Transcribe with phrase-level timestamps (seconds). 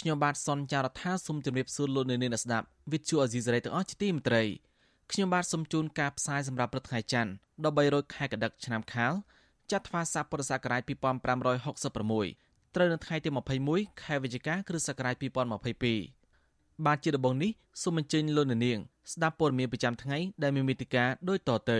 [0.00, 4.42] ខ្ញុំបាទសនចាររថាសូមជម្រាបសួរលោកអ្នកនាងអ្នកស្ដាប់វិទ្យុអេស៊ីសរ៉ៃទាំងអស់ជាទីមេត្រី
[5.12, 7.32] ខ្ញុំបាទសូមជូនការផ្សាយសម្រាប់ព្រឹកថ្ងៃច័ន្ទ
[7.70, 9.12] 13ខែកដិកឆ្នាំខាល
[9.72, 13.30] ចត្វាស័កពុរសករាជ2566ត្រូវនៅថ្ងៃទី
[13.66, 15.14] 21ខែវិច្ឆិកាគ្រិស្តសករាជ
[16.00, 17.50] 2022បាទជាដំបូងនេះ
[17.82, 18.78] សូមអញ្ជើញលោកអ្នកនាង
[19.12, 21.78] ស្ដាប់ព័ត៌មានប្រចាំថ្ងៃដែលមានមេតិការដូចតទៅ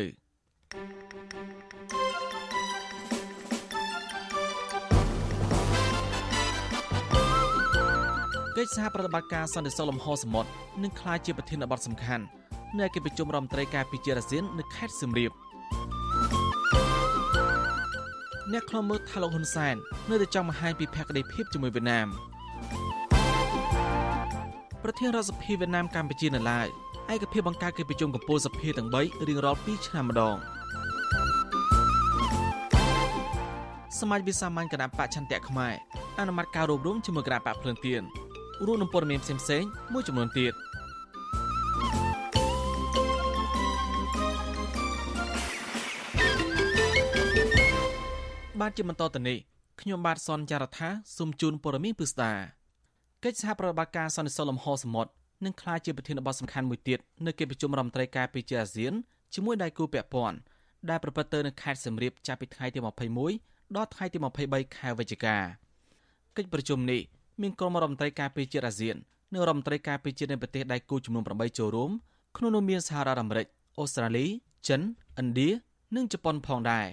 [8.61, 10.51] កិច្ចសហប្រតិបត្តិការសន្តិសុខលំហសមុទ្រ
[10.83, 12.25] នឹងក្លាយជាប្រធានបទសំខាន់
[12.79, 15.33] នៅកិច្ចប្រជុំរដ្ឋមន្ត្រីការពារជាតិអាស៊ាននៅខេត្តសៀមរាប
[18.53, 19.77] អ្នកខ្លំមើលថាលោកហ៊ុនសែន
[20.11, 22.09] នៅតែចង់បង្ហាញពីភក្តីភាពជាមួយវៀតណាម
[24.83, 26.67] ប្រធានរដ្ឋសភាវៀតណាមកម្ពុជានៅឡើយ
[27.13, 28.97] ឯកភាពបង្កើតកិច្ចប្រជុំកំពូលសភាទាំង3
[29.29, 30.37] រៀងរាល់2ឆ្នាំម្ដង
[34.01, 35.75] សមាជវិសាមញ្ញគណៈបច្ឆន្ទៈខ្មែរ
[36.19, 38.05] អនុម័តការរួមរួមជាមួយគណៈបកភ្លឹងទៀន
[38.67, 40.53] រួមនឹងព័ត៌មានផ្សេងៗមួយចំនួនទៀត
[48.61, 49.39] បាទជាបន្តទៅនេះ
[49.81, 52.33] ខ្ញុំបាទសនចាររថាសូមជូនព័ត៌មានពិស្ដា
[53.25, 55.11] កិច្ចសហប្រតិបត្តិការសន្តិសុខលំហសមុទ្រ
[55.45, 58.93] នឹងក្លាយជាប្រធានបទសំខាន់មួយទៀតនៅកិច្ចប្រជុំរដ្ឋមន្ត្រីការពារជាតិអាស៊ាន
[59.35, 60.39] ជាមួយដៃគូពាក់ព័ន្ធ
[60.91, 62.79] ដែលប្រព្រឹត្តទៅនៅខេត្តសៀមរាបចាប់ពីថ្ងៃទី
[63.27, 65.37] 21ដល់ថ្ងៃទី23ខែវិច្ឆិកា
[66.37, 67.03] កិច្ចប្រជុំនេះ
[67.41, 68.97] មានក្រុមរដ្ឋមន្ត្រីការពារជាតិអាស៊ាន
[69.33, 71.91] និងរដ្ឋមន្ត្រីការពារជាតិនៃប្រទេសដៃគូចំនួន8ចូលរួម
[72.37, 73.47] ក្នុងនោះមានសហរដ្ឋអាមេរិក
[73.79, 74.27] អូស្ត្រាលី
[74.69, 74.81] ចិន
[75.21, 75.49] ឥណ្ឌា
[75.97, 76.87] និងជប៉ុនផងដែរ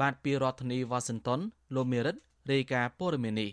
[0.00, 1.40] បាទពីរដ្ឋធានីវ៉ាស៊ីនតោន
[1.74, 2.16] លោកមេរិត
[2.52, 3.50] រាយការណ៍ព័ត៌មាននេះ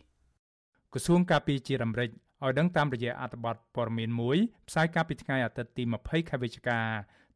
[0.94, 2.10] ក្រសួងការពារជាតិអាមេរិក
[2.44, 6.80] ឲ្យដឹងតាមរយៈអត្ថបទព័ត៌មានមួយផ្សាយកាលពីថ្ងៃអាទិត្យទី20ខែវិច្ឆិកា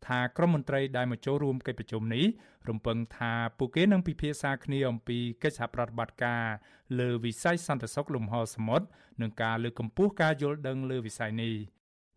[0.08, 2.26] ថាក្រុមមន្ត្រីដែលមកចូលរួមកិច្ចប្រជុំនេះ
[2.70, 6.44] រំពឹងថាពួកគេនឹងពិភាក្សាគ្នាអំពីកិច្ចសហប្រតិបត្តិការ
[7.00, 8.86] លើវិស័យសន្តិសុខលំហសមុទ្រ
[9.22, 11.54] និងការលើកកម្ពស់ការយល់ដឹងលើវិស័យនេះ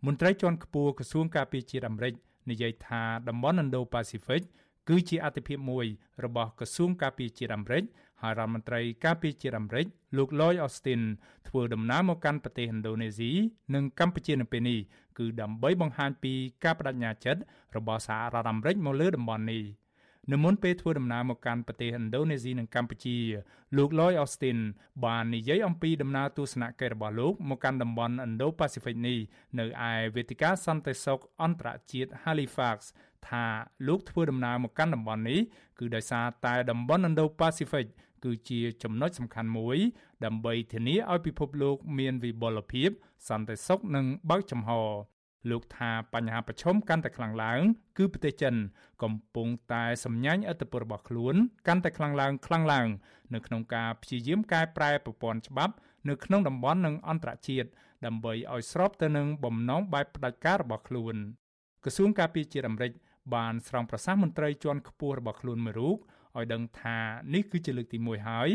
[0.07, 2.15] មន្ត្រីជាន់ខ្ពស់ក្រសួងការពារជាតិអាមេរិក
[2.51, 4.43] និយាយថាតំបន់ Indo-Pacific
[4.89, 5.87] គឺជាអតិភិបមួយ
[6.25, 7.85] របស់ក្រសួងការពារជាតិអាមេរិក
[8.23, 11.03] ហើយរដ្ឋមន្ត្រីការពារជាតិអាមេរិកលោក Lloyd Austin
[11.49, 13.31] ធ្វើដំណើរមកកាន់ប្រទេសឥណ្ឌូនេស៊ី
[13.75, 14.79] និងកម្ពុជានៅពេលនេះ
[15.19, 16.33] គឺដើម្បីបង្ហាញពី
[16.65, 17.41] ការបដិញ្ញាចិត្ត
[17.77, 19.65] របស់សហរដ្ឋអាមេរិកមកលើតំបន់នេះ
[20.33, 23.19] នៅមុនពេលធ្វើដំណើរមកកាន់ប្រទេសឥណ្ឌូនេស៊ីនិងកម្ពុជា
[23.77, 24.59] លោក Lloyd Austin
[25.05, 29.19] បាននិយាយអំពីដំណើរទស្សនកិច្ចរបស់លោកមកកាន់តំបន់ Indo-Pacific នេះ
[29.59, 32.79] នៅឯវេទិកាសន្តិសុខអន្តរជាតិ Halifax
[33.29, 33.45] ថា
[33.89, 35.41] លោកធ្វើដំណើរមកកាន់តំបន់នេះ
[35.79, 37.87] គឺដោយសារតែតំបន់ Indo-Pacific
[38.25, 39.79] គឺជាចំណុចសំខាន់មួយ
[40.25, 42.91] ដើម្បីធានាឲ្យពិភពលោកមានវិបុលភាព
[43.29, 44.71] សន្តិសុខនិងបើកចំហ
[45.51, 47.61] លោកថាបញ្ហាប្រឈមកាន់តែខ្លាំងឡើង
[47.99, 48.55] គឺប្រទេសចិន
[49.03, 51.35] កំពុងតែសម្ញែងឥទ្ធិពលរបស់ខ្លួន
[51.69, 52.89] កាន់តែខ្លាំងឡើងខ្លាំងឡើង
[53.35, 55.75] នៅក្នុងការព្យាយាមកែប្រែប្រព័ន្ធច្បាប់
[56.09, 57.69] នៅក្នុងតំបន់និងអន្តរជាតិ
[58.07, 61.15] ដើម្បីឲ្យស្របទៅនឹងបំណងបែបផ្ដាច់ការរបស់ខ្លួន
[61.85, 62.93] ក្រសួងការពារជាតិអាមេរិក
[63.35, 65.97] បានស្រង់ប្រសាសន៍មន្ត្រីជាន់ខ្ពស់របស់ខ្លួនមួយរូប
[66.39, 66.99] ឲ្យដឹងថា
[67.35, 68.49] នេះគឺជាលើកទី1ហើយ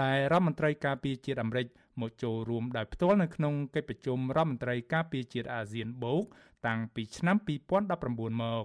[0.00, 1.66] ដែលរដ្ឋមន្ត្រីការពារជាតិអាមេរិក
[2.00, 6.22] មកចូលរួមដោយផ្ទាល់នៅក្នុងកិច្ចប្រជុំរដ្ឋមន្ត្រីការពារជាតិអាស៊ានបូក
[6.66, 7.36] តាំងពីឆ្នាំ
[7.88, 8.64] 2019មក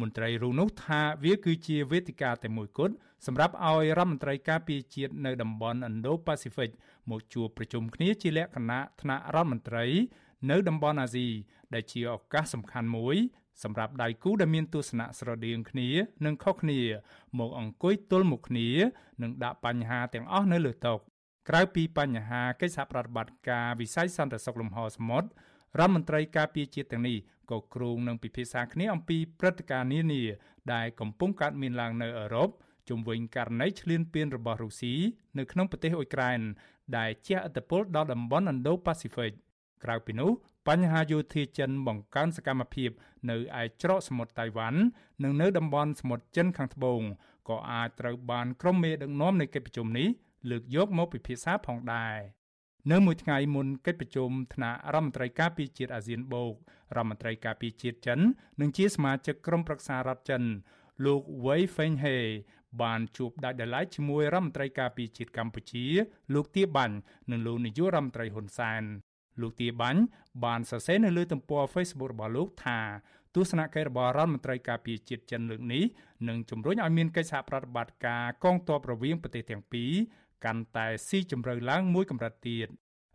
[0.00, 2.94] មន្ត្រីរូនោះថាវាគឺជាវេទិកាតែមួយគត់
[3.26, 6.70] សម្រាប់ឲ្យរដ្ឋមន្ត្រីការពារជាតិនៅតំបន់ Indo-Pacific
[7.10, 9.84] មកជួបប្រជុំគ្នាជាលក្ខណៈថ្នាក់រដ្ឋមន្ត្រី
[10.50, 11.28] នៅតំបន់អាស៊ី
[11.74, 13.16] ដែលជាឱកាសសំខាន់មួយ
[13.62, 15.88] សម្រាប់ដៃគូដែលមានទស្សនៈស្រដៀងគ្នា
[16.24, 16.80] និងខុសគ្នា
[17.38, 18.68] មកអង្គុយទល់មុខគ្នា
[19.22, 20.94] និងដាក់បញ្ហាទាំងអស់នៅលើតុ
[21.48, 25.28] ក្រៅពីបញ្ហាកិច្ចសហប្រតិបត្តិការវិស័យសន្តិសុខលំហសមុទ្រ
[25.78, 27.18] រដ្ឋមន្ត្រីការពារជាតិទាំងនេះ
[27.50, 30.22] ក៏គ្រោងនឹងពិភាក្សាគ្នាអំពីព្រឹត្តិការណ៍នានា
[30.72, 32.48] ដែលកំពុងកើតមានឡើងនៅអឺរ៉ុប
[32.88, 34.94] ជំវិញករណីឈ្លានពានរបស់រុស្ស៊ី
[35.38, 36.40] នៅក្នុងប្រទេសអ៊ុយក្រែន
[36.96, 39.32] ដែលជះឥទ្ធិពលដល់តំបន់ Indo-Pacific
[39.84, 40.30] ក្រៅពីនោះ
[40.68, 42.90] បញ្ហាយោធាចិនបង្កើនសកម្មភាព
[43.30, 44.80] នៅឯច្រកសមុទ្រតៃវ៉ាន់
[45.22, 47.00] និងនៅតំបន់សមុទ្រចិនខាងត្បូង
[47.48, 50.08] ក៏អាចត្រូវបានក្រុមមេដឹកនាំនៃកិច្ចប្រជុំនេះ
[50.50, 52.16] លើកយកមកពិភាក្សាផងដែរ
[52.90, 56.52] នៅមួយថ្ងៃមុនកិច្ចប្រជុំថ្នាក់រដ្ឋមន្ត្រីការពារជាតិអាស៊ានបូក
[56.96, 58.20] រដ្ឋមន្ត្រីការពារជាតិចិន
[58.60, 60.42] និងជាសមាជិកក្រុមប្រឹក្សារដ្ឋចិន
[61.04, 62.18] លោក Wei Fenghe
[62.82, 65.84] បានជួបដាច់ដライជាមួយរដ្ឋមន្ត្រីការពារជាតិកម្ពុជា
[66.34, 66.96] លោកទាបាញ់
[67.30, 68.82] និងលោកនាយករដ្ឋមន្ត្រីហ៊ុនសែន
[69.40, 70.00] លោកទាបាញ់
[70.44, 72.80] បានសរសេរនៅលើទំព័រ Facebook របស់លោកថា
[73.34, 75.84] ទស្សនកិច្ចរបស់រដ្ឋមន្ត្រីការពារជាតិចិនលើកនេះ
[76.28, 79.92] នឹងជំរុញឲ្យមានកិច្ចសហប្រតិបត្តិការកងទ័ពរវាងប្រទេសទាំងពីរ
[80.44, 82.68] កាន់តែស៊ីជម្រៅឡើងមួយកម្រិតទៀត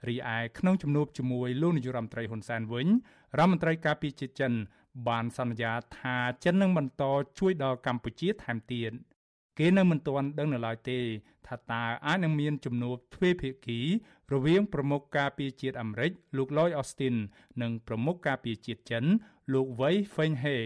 [0.07, 2.87] រីឯក្នុងជំនួបជាមួយលោកនាយរដ្ឋមន្ត្រីហ៊ុនសែនវិញ
[3.37, 4.53] រដ្ឋមន្ត្រីការពារជាតិចិន
[5.07, 7.03] បានសន្យាថាចិននឹងបន្ត
[7.39, 8.91] ជួយដល់កម្ពុជាថែមទៀត
[9.59, 10.99] គេនៅមិនទាន់ដឹងនៅឡើយទេ
[11.47, 13.79] ថាតើអាចនឹងមានជំនួបទ្វេភាគី
[14.33, 17.15] រវាងប្រមុខការពារជាតិអាមេរិកលោក Lloyd Austin
[17.61, 19.05] និងប្រមុខការពារជាតិចិន
[19.53, 20.57] លោកវ៉ៃហ្វេងហេ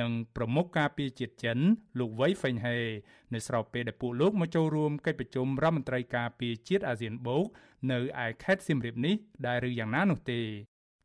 [0.00, 1.58] និងប្រមុខការពារជាតិចិន
[1.98, 2.78] លោកវ៉ៃហ្វេងហេ
[3.34, 7.44] នៅស្របពេលដែលពួកលោកមកចូលរួមកិច្ចប្រជុំរដ្ឋមន្ត្រីការពារជាតិអាស៊ានបូក
[7.92, 9.14] នៅឯខេត្តសៀមរាបនេះ
[9.46, 10.40] ដែលឬយ៉ាងណានោះទេ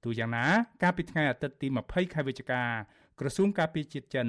[0.03, 0.45] ទូយ៉ាងណា
[0.83, 2.63] កាលពីថ្ងៃអាទិត្យទី20ខែវិច្ឆិកា
[3.19, 4.27] ក្រសួងការពារជាតិចិន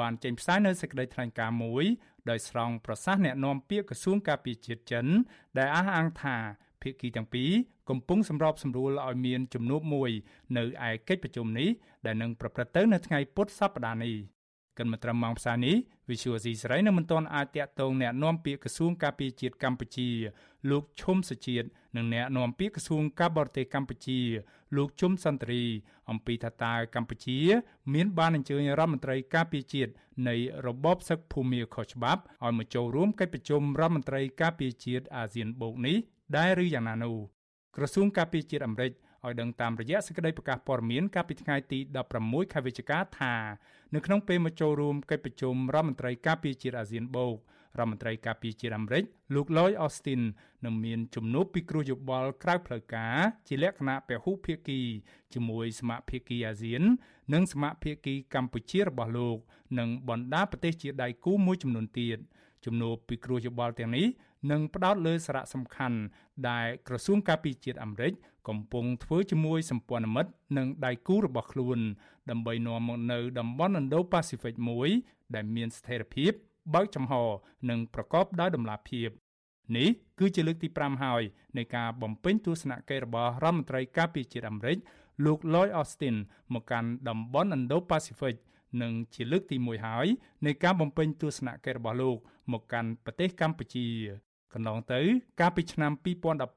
[0.00, 1.84] បានចេញផ្សាយនូវសេចក្តីថ្លែងការណ៍មួយ
[2.30, 5.06] ដោយស្រង់ប្រសាសន៍អ្នកនាំពាក្យក្រសួងការពារជាតិចិន
[5.58, 6.36] ដែលអះអាងថា
[6.82, 7.50] ភាគីទាំងពីរ
[7.90, 10.10] កំពុងសម្របសម្រួលឲ្យមានជំនួបមួយ
[10.56, 11.68] នៅឯកិច្ចប្រជុំនេះ
[12.06, 14.14] ដែលនឹងប្រព្រឹត្តទៅនៅថ្ងៃពុធសប្តាហ៍នេះ
[14.78, 15.76] កិនមត្រឹមម៉ោងផ្សាយនេះ
[16.08, 20.08] Visual C ស្រីនៅមិនទាន់អាចតាក់ទងអ្នកនាំពាក្យក្រសួងការពារជាតិកម្ពុជា
[20.70, 21.66] លោកឈុំសុជាតិ
[21.96, 24.20] និងអ្នកនាំពាក្យក្រសួងការបរទេសកម្ពុជា
[24.76, 25.60] លោកជុំសន្ត្រី
[26.10, 27.38] អំពីថាតើកម្ពុជា
[27.94, 29.92] មានបានអញ្ជើញរដ្ឋមន្ត្រីការពារជាតិ
[30.28, 30.36] នៃ
[30.66, 35.96] របបសឹកភូមាខុសច្បាប់ឲ្យមកចូលរួមកិច្ចប្រជុំរដ្ឋមន្ត្រីការពារជាតិអាស៊ានបូកនេះ
[36.36, 37.16] ដែរឬយ៉ាងណានោះ
[37.76, 38.92] ក្រសួងការពារជាតិអាមេរិក
[39.26, 41.78] ឲ្យដឹងតាមរយៈសេចក្តីប្រកាសព័ត៌មានកាលពីថ្ងៃទី
[42.16, 43.34] 16ខែវិច្ឆិកាថា
[43.94, 47.36] នៅក្នុងពេលមកចូលរួមកិច្ចប្រជុំរដ្ឋមន្ត្រីការពារជាតិអាស៊ានបូក
[47.78, 49.04] រដ្ឋមន្ត្រីការពារជាតិអាមេរិក
[49.34, 50.22] លោក Lloyd Austin
[50.64, 54.80] នឹងមានជំនួបពិគ្រោះយោបល់ក្រៅផ្លូវការជាលក្ខណៈពហុភាគី
[55.34, 56.82] ជាមួយសមាភាគីអាស៊ាន
[57.34, 59.38] និងសមាភាគីកម្ពុជារបស់លោក
[59.78, 62.18] និងបណ្ដាប្រទេសជាដៃគូមួយចំនួនទៀត
[62.64, 64.06] ជំនួបពិគ្រោះយោបល់ទាំងនេះ
[64.50, 65.98] នឹងផ្ដោតលើសារៈសំខាន់
[66.48, 68.12] ដែលក្រសួងការពារជាតិអាមេរិក
[68.48, 71.78] កំពុងធ្វើជាមួយសម្ព័ន្ធមិត្តនិងដៃគូរបស់ខ្លួន
[72.30, 74.88] ដើម្បីនាំមកនៅតំបន់ Indo-Pacific មួយ
[75.34, 76.32] ដែលមានស្ថិរភាព
[76.74, 77.12] បើកចំហ
[77.70, 79.08] និងប្រកបដោយតម្លាភាព
[79.76, 81.22] នេះគឺជាលើកទី5ហើយ
[81.56, 84.78] នៃការបំពេញទស្សនកិច្ចរបស់រដ្ឋមន្ត្រីការពារជាតិអាមេរិក
[85.24, 86.16] លោក Lloyd Austin
[86.54, 88.36] មកកាន់តំបន់ Indo-Pacific
[88.82, 90.06] និងជាលើកទី1ហើយ
[90.46, 92.16] នៃការបំពេញទស្សនកិច្ចរបស់លោក
[92.52, 93.86] មកកាន់ប្រទេសកម្ពុជា
[94.52, 95.00] កន្លងទៅ
[95.40, 95.92] កាលពីឆ្នាំ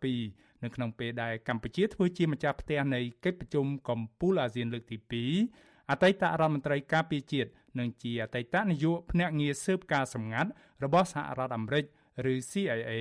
[0.03, 4.97] 2012 នៅក្នុងពេលដែលកម្ពុជាធ្វើជាម្ចាស់ផ្ទះនៃកិច្ចប្រជុំកំពូលអាស៊ានលើកទី
[5.43, 10.49] 2អតីតរដ្ឋមន្ត្រីការពារជាតិនិងជាអតីតនាយកភ្នាក់ងារស៊ើបការសម្ងាត់
[10.83, 11.85] របស់សហរដ្ឋអាមេរិក
[12.33, 12.91] ឬ CIA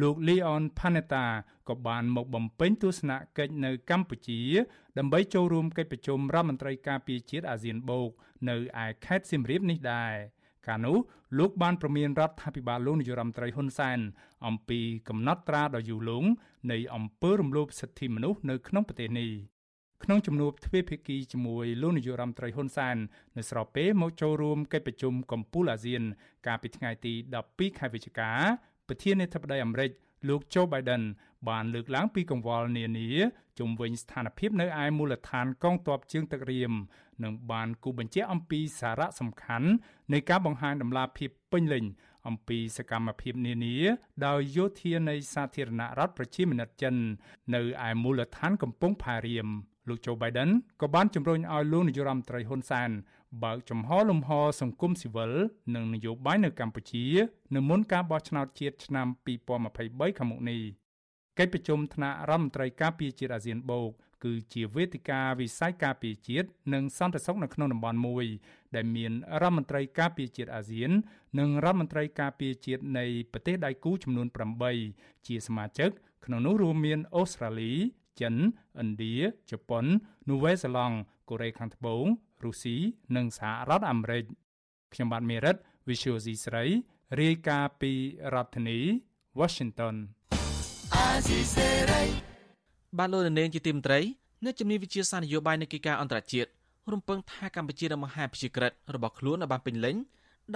[0.00, 1.24] លោក Leon Panetta
[1.68, 4.40] ក៏បានមកបំពេញទស្សនកិច្ចនៅកម្ពុជា
[4.98, 8.10] ដើម្បីចូលរួមកិច្ចប្រជុំរដ្ឋមន្ត្រីការពារជាតិអាស៊ានបូក
[8.48, 10.14] នៅឯខេត្តសៀមរាបនេះដែរ
[10.68, 10.98] កាលនោះ
[11.38, 13.98] លោកបានប្រមានរដ្ឋាភិបាលលោកនាយរដ្ឋមន្ត្រីហ៊ុនសែន
[14.46, 16.28] អំពីកំណត់ត្រាដ៏យូរលង់
[16.72, 19.30] នៃអំពើរំលោភសិទ្ធិមនុស្សនៅក្នុងប្រទេសនេះ
[20.04, 22.96] ក្នុងជំនួបទ្វេភាគីជាមួយលោកនាយរដ្ឋមន្ត្រីហ៊ុនសែន
[23.36, 26.02] នៅស្របពេលមកចូលរួមកិច្ចប្រជុំកំពូលអាស៊ាន
[26.46, 27.12] កាលពីថ្ងៃទី
[27.46, 28.30] 12ខែវិច្ឆិកា
[28.88, 29.90] ប្រធានាធិបតីអាមេរិក
[30.28, 31.02] លោក Joe Biden
[31.48, 33.08] បានលើកឡើងពីកង្វល់នានា
[33.58, 36.72] ជំវិញស្ថានភាពនៅឯមូលដ្ឋានកងទ័ពជើងទឹករៀម
[37.22, 39.68] និងបានគូបញ្ជាក់អំពីសារៈសំខាន់
[40.12, 41.84] នៃការបង្ហាញដំណាភាពពេញលេញ
[42.28, 43.76] អំពីសកម្មភាពនានា
[44.26, 46.94] ដោយយោធានៃសាធារណរដ្ឋប្រជាមានិតចិន
[47.54, 49.48] នៅឯមូលដ្ឋានកំពង់ផារៀម
[49.88, 50.50] លោកโจ Biden
[50.80, 52.90] ក៏បានជំរុញឲ្យលោកនាយរដ្ឋមន្ត្រីហ៊ុនសែន
[53.44, 55.32] បើកចំហលំហសង្គមស៊ីវិល
[55.74, 57.06] និងនយោបាយនៅកម្ពុជា
[57.54, 59.06] នៅមុនការបោះឆ្នោតជាតិឆ្នាំ
[59.62, 60.60] 2023ខាងមុខនេះ
[61.38, 63.90] កិច្ចប្រជុំថ្នាក់រដ្ឋមន្ត្រីការពារជាតិអាស៊ានបូក
[64.24, 68.26] គឺជាវេទិកាវិស័យការពារជាតិនិងសន្តិសុខនៅក្នុងតំបន់មួយ
[68.74, 69.12] ដែលមាន
[69.42, 70.90] រដ្ឋមន្ត្រីការពារជាតិអាស៊ាន
[71.38, 74.26] និងរដ្ឋមន្ត្រីការពារជាតិនៃប្រទេសដៃគូចំនួន
[74.76, 75.90] 8ជាសមាជិក
[76.24, 77.72] ក្នុងនោះរួមមានអូស្ត្រាលី
[78.20, 78.34] ចិន
[78.82, 79.16] ឥណ្ឌា
[79.50, 79.84] ជប៉ុន
[80.30, 80.96] នូវែលសេឡង់
[81.28, 82.04] កូរ៉េខាងត្បូង
[82.44, 82.76] រុស្ស៊ី
[83.16, 84.24] និងសហរដ្ឋអាមេរិក
[84.92, 85.56] ខ្ញុំបាទមេរិត
[85.88, 86.64] Visual C ស្រី
[87.20, 87.92] រាយការណ៍ពី
[88.34, 88.78] រដ្ឋធានី
[89.40, 89.94] Washington
[92.98, 94.00] បានលោកនាងជាទីមត្រី
[94.46, 96.50] នៅជំនាញវិទ្យាសាស្ត្រនយោបាយនៃកិច្ចការអន្តរជាតិ
[96.92, 99.96] រំពឹងថាកម្ពុជានឹងបង្ហាញពិជាក្រិតរបស់ខ្លួនឲ្យបានពេញលេញ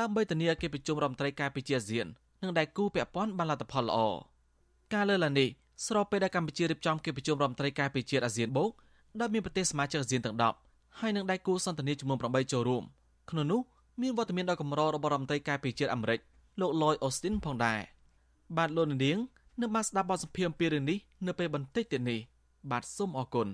[0.00, 2.06] ដើម្បីធានាកិច្ចប្រជុំរដ្ឋមន្ត្រីការពារអាស៊ាន
[2.42, 3.98] និងដៃគូពាក់ព័ន្ធបានលទ្ធផលល្អ
[4.94, 5.48] ការលើកឡើងនេះ
[5.86, 8.70] ស្របពេលដែលកម្ពុជារៀបចំកិច្ចប្រជុំរដ្ឋមន្ត្រីការពារជាតិអាស៊ានបូក
[9.20, 10.65] ដែលមានប្រទេសសមាជិកអាស៊ានទាំង10
[11.00, 12.84] ហើយនឹងដៃគូសន្ទនាចំនួន8ចូលរួម
[13.30, 13.60] ក្នុងនោះ
[14.02, 16.20] មានវត្តមានដ៏កម្ររបស់រដ្ឋមន្ត្រីការពារជាតិអាមេរិក
[16.60, 17.80] លោក Lloyd Austin ផងដែរ
[18.56, 19.00] បាទលោកនាង
[19.60, 22.20] នឹងបានស្ដាប់បទសម្ភាសន៍អំពីរឿងនេះនៅពេលបន្តិចទៀតនេះ
[22.70, 23.48] បាទសូមអរគុណ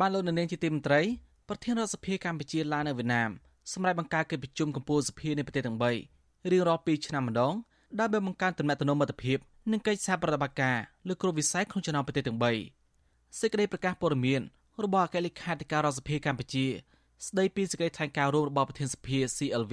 [0.00, 1.00] បានលោកនាងជាទីមន្ត្រី
[1.48, 3.30] ប្រធានរដ្ឋសភាកម្ពុជាឡាននៅវៀតណាម
[3.72, 5.78] សម្រាប់បង្កើតកិច្ចប្រជុំកំពូលសភានៃប្រទេសទាំង
[6.12, 7.54] 3រៀងរាល់2ឆ្នាំម្ដង
[8.00, 9.38] ដើម្បីបង្កើនទំនាក់ទំនងមិត្តភាព
[9.72, 10.76] និងកិច្ចសហប្រតិបត្តិការ
[11.08, 12.81] លើគ្រប់វិស័យក្នុងចំណោមប្រទេសទាំង3
[13.40, 14.42] សេចក្តីប្រកាសព័ត៌មាន
[14.84, 16.66] របស់អគ្គលេខាធិការរដ្ឋសភាកម្ពុជា
[17.26, 19.72] ស្ដីពីសេចក្តីថ្លែងការណ៍រួមរបស់ប្រធានសភា CLV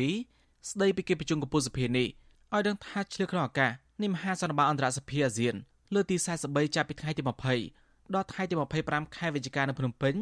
[0.70, 2.08] ស្ដីពីកិច្ចប្រជុំកំពូលសភានេះ
[2.54, 5.56] ឲ្យដឹងថាឆ្លៀតក្នុងឱកាសនៃមហាសន្និបាតអន្តរសភាអាស៊ាន
[5.94, 7.22] លើទី43ចាប់ពីថ្ងៃទី
[7.68, 10.14] 20ដល់ថ្ងៃទី25ខែវិច្ឆិកានៅភ្នំពេញ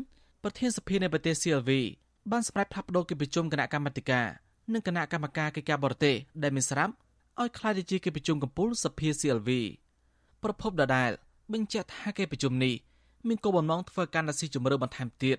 [0.43, 1.71] ប្រធានសភានៃប្រទេស CLV
[2.31, 4.27] បានសម្រេចផ្លាស់ប្តូរកិច្ចប្រជុំគណៈកម្មាធិការ
[4.73, 6.93] និងគណៈកម្មការកិច្ចការបរទេសដែលមានស្រាប់
[7.41, 9.49] ឲ្យក្លាយទៅជាកិច្ចប្រជុំកំពូលសភា CLV
[10.43, 11.11] ប្រពន្ធដដែល
[11.53, 12.75] បញ្ជាក់ថាកិច្ចប្រជុំនេះ
[13.27, 15.37] មានគោលបំណងធ្វើកាន់តែស៊ីជម្រៅបន្ថែមទៀត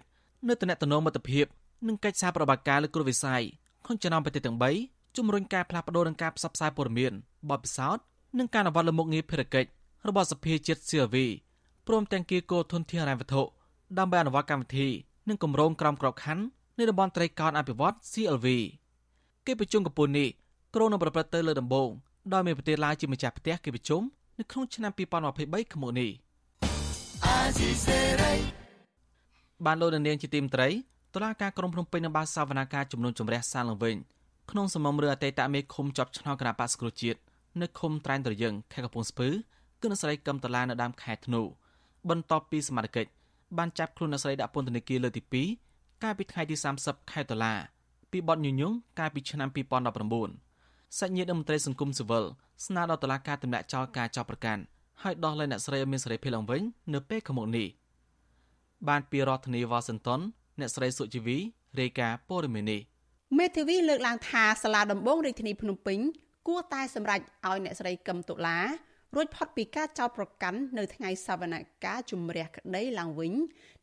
[0.49, 1.47] នៅតំណែងមិត្តភាព
[1.87, 3.43] និងកិច្ចសហប្រតិបត្តិការលើគ្រោះវិស័យ
[3.85, 7.13] ក្នុងចំណោមប្រទេសទាំង3ជំរុញការផ្លាស់ប្តូរនិងការផ្សព្វផ្សាយព័ត៌មាន
[7.51, 8.03] បទពិសោធន៍
[8.39, 9.69] និងការអនុវត្តលើមុខងារភារកិច្ច
[10.09, 11.17] របស់សភាជាតិ CLV
[11.87, 13.43] ព្រមទាំងគៀកោធនធានហិរញ្ញវត្ថុ
[13.99, 14.89] ដើម្បីអនុវត្តកម្មវិធី
[15.29, 16.45] និងគម្រោងក្រមក្របខ័ណ្ឌ
[16.79, 18.47] នៃតំបន់ត្រីកោណអភិវឌ្ឍ CLV
[19.47, 20.29] កិច្ចប្រជុំកំពូលនេះ
[20.75, 21.89] ក្រុងនឹងប្រព្រឹត្តទៅលើដំបូង
[22.33, 24.03] ដោយមានប្រទេសឡាវជាម្ចាស់ផ្ទះកិច្ចប្រជុំ
[24.39, 26.11] នៅក្នុងឆ្នាំ2023ខាងមុខនេះ
[29.67, 30.69] បានលោកនាងជាទីមត្រី
[31.15, 33.97] តុលាការក្រុងភ្នំពេញនឹងបានសវនាការជំនុំជម្រះសាលឡើងវិញ
[34.51, 37.19] ក្នុងសំណុំរឿងអតីតមេឃុំជាប់ឆ្នោតគណៈបក្សប្រជាជាតិ
[37.61, 39.29] នៅឃុំត្រែងត្រយឹងខេត្តកំពង់ស្ពឺ
[39.81, 41.43] គឺអ្នកស្រីកឹមតឡានៅដើមខែធ្នូ
[42.09, 43.07] បន្ទាប់ពីសមាជិក
[43.59, 45.23] បានចាប់ខ្លួនអ្នកស្រីដាក់ពន្ធនាគារលើកទី
[45.65, 47.55] 2កាលពីថ្ងៃទី30ខែតុលា
[48.13, 49.49] ពីបទញុយញងកាលពីឆ្នាំ
[50.25, 52.25] 2019សាច់ញាតិមន្ត្រីសង្គមស៊ីវិល
[52.67, 54.63] ស្នើដល់តុលាការទម្លាក់ចោលការចោទប្រកាន់
[55.03, 56.63] ហើយដោះលែងអ្នកស្រីឲ្យមានសេរីភាពឡើងវិញ
[56.95, 57.67] នៅពេលខាងមុខនេះ
[58.89, 60.21] បានពីរដ្ឋធានីវ៉ាស៊ីនតោន
[60.61, 61.39] អ្នកស្រីសុជីវី
[61.81, 62.81] រាយការណ៍ព័ត៌មាននេះ
[63.39, 65.99] មេធាវីលើកឡើងថាសាលាដំបងរាជធានីភ្នំពេញ
[66.49, 68.59] គួរតែសម្រេចឲ្យអ្នកស្រីកឹមតុលា
[69.15, 73.33] រួចផុតពីការចោទប្រកាន់នៅថ្ងៃសវនកម្មជំរះក្តីឡើងវិញ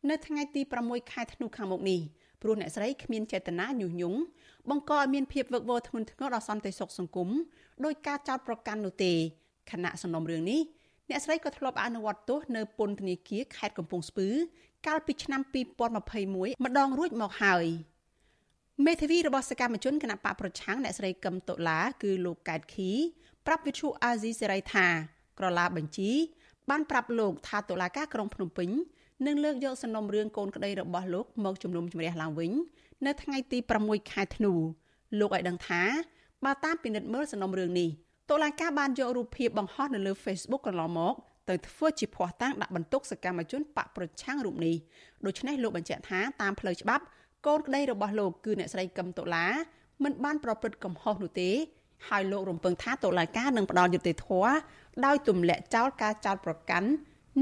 [0.10, 2.00] នៅថ្ងៃទី6ខែធ្នូខាងមុខនេះ
[2.42, 4.20] ព្រោះអ្នកស្រីគ្មានចេតនាញុះញង់
[4.70, 7.30] បង្កឲ្យមានភាពវឹកវរធ្ងន់ធ្ងរដល់សន្តិសុខសង្គម
[7.86, 9.14] ដោយការចោទប្រកាន់នោះទេ
[9.72, 10.62] ខណៈសំណុំរឿងនេះ
[11.10, 14.28] អ្នកស្រីក៏ធ្លាប់អនុវត្តទោសនៅពន្ធនាគារខេត្តកំពង់ស្ពឺ
[14.88, 15.42] កាលពីឆ្នាំ
[16.04, 17.66] 2021ម្ដងរួចមកហើយ
[18.86, 22.92] មេធាវីរបស់សកម្មជនគណៈបកប្រឆាំងអ្នកស្រីកឹមតុលា គឺលោកកែតខី
[23.46, 24.88] ប្រាប់វិទ្យុអាស៊ីសេរីថា
[25.40, 26.12] ក្រឡាបញ្ជី
[26.70, 28.70] បានប្រាប់លោកថាតុលាការក្រុងភ្នំពេញ
[29.26, 32.52] នឹងលើកយកសំណុំរឿងកូនក្តីរបស់លោកមកជំនុំជម្រះឡើងវិញ
[33.06, 34.54] នៅថ្ងៃទី6ខែធ្នូ
[35.20, 35.82] លោកឲ្យដឹងថា
[36.46, 37.90] បើតាមពិនិត្យមើលសំណុំរឿងនេះ
[38.32, 41.14] តុលាការបានយករូបភាពបង្ហោះនៅលើ Facebook កន្លងមក
[41.50, 44.76] ទៅធ្វើជាភ័ស្តុតាងដាក់បន្ទុកសកម្មជនបកប្រឆាំងរូបនេះ
[45.26, 47.04] ដូច្នេះលោកបញ្ជាក់ថាតាមផ្លូវច្បាប់
[47.46, 49.46] កូនក្តីរបស់លោកគឺអ្នកស្រីកឹមតុលា
[50.04, 51.50] មិនបានប្រព្រឹត្តកំហុសនោះទេ
[52.10, 54.52] ហើយលោករំពឹងថាតុលាការនឹងផ្ដល់យុត្តិធម៌
[55.06, 56.90] ដោយទម្លាក់ចោលការចោទប្រកាន់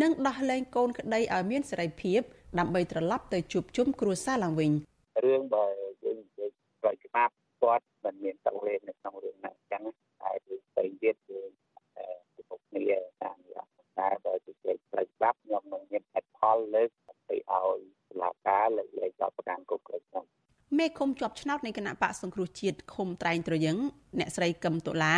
[0.01, 2.19] និងដោះលែងកូនក្តីឲ្យមានសេរីភាព
[2.59, 4.71] ដើម្បីត្រឡប់ទៅជួបជុំគ្រួសារឡើងវិញ
[5.25, 5.65] រឿងបើ
[6.03, 6.49] យើងនិយាយ
[6.79, 10.12] ផ្លូវច្បាប់គាត់មិនមានតង់លេងនៅក្នុងរឿងណាអញ្ចឹងតែគឺ
[10.73, 11.39] ផ្សេងទៀតគឺ
[12.33, 13.67] ពីពុកគ្នាតាមយ៉ាង
[13.99, 16.89] តែបើជាផ្លូវច្បាប់ខ្ញុំនឹងមានហេតុផលលើក
[17.29, 20.23] ទៅឲ្យតុលាការលើកលែងចោទប្រកាន់គ្រប់គ្រងខ្ញុំ
[20.79, 23.77] មេឃុំជាប់ឆ្នោតនៃគណៈបកសង្គ្រោះជាតិឃុំត្រែងត្រយឹង
[24.19, 25.15] អ្នកស្រីកឹមតុលា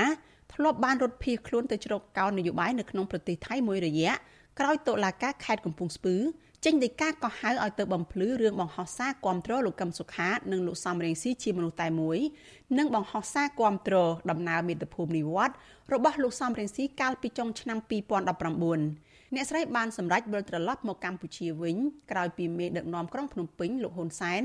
[0.54, 4.12] ធ្លាប់បានរត់ភៀសខ្លួនទៅជ្រកកោននយោបាយនៅក្នុងប្រទេសថៃមួយរយៈ
[4.60, 6.16] ក្រោយតុលាការខេត្តកំពង់ស្ពឺ
[6.66, 12.20] ចេញដីកាកោះហៅឲ្យទៅបំភ្លឺរឿងបង្ហោះសារគាំទ្រលោកកឹមសុខានិងលោកសំរងស៊ីជាមនុស្សតែមួយ
[12.78, 13.96] និងបង្ហោះសារគាំទ្រ
[14.30, 15.54] ដំណើរមាតុភូមិនិវត្ត
[15.94, 17.78] របស់លោកសំរងស៊ីកាលពីចុងឆ្នាំ
[18.62, 21.76] 2019អ្នកស្រីបានសម្រេចវិលត្រឡប់មកកម្ពុជាវិញ
[22.12, 24.44] ក្រោយពីមេដឹកនាំក្រុងភ្នំពេញលោកហ៊ុនសែន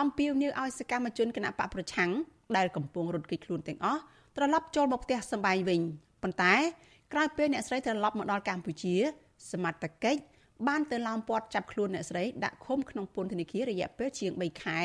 [0.00, 2.10] អំពាវនាវឲ្យសកម្មជនគណបកប្រឆាំង
[2.56, 4.00] ដែលកំពុងរត់គេចខ្លួនទាំងអស់
[4.36, 5.80] ត្រឡប់ចូលមកផ្ទះសម្បែងវិញ
[6.22, 6.54] ប៉ុន្តែ
[7.12, 8.94] ក្រោយពេលអ្នកស្រីត្រឡប់មកដល់កម្ពុជា
[9.50, 10.20] សមត្ថកិច្ច
[10.66, 14.80] បានទៅឡោមព័ទ្ធចាប់ខ្លួនអ្នកស្រីដាក់ឃុំក្នុងពន្ធនាគាររយៈពេលជាង3ខែ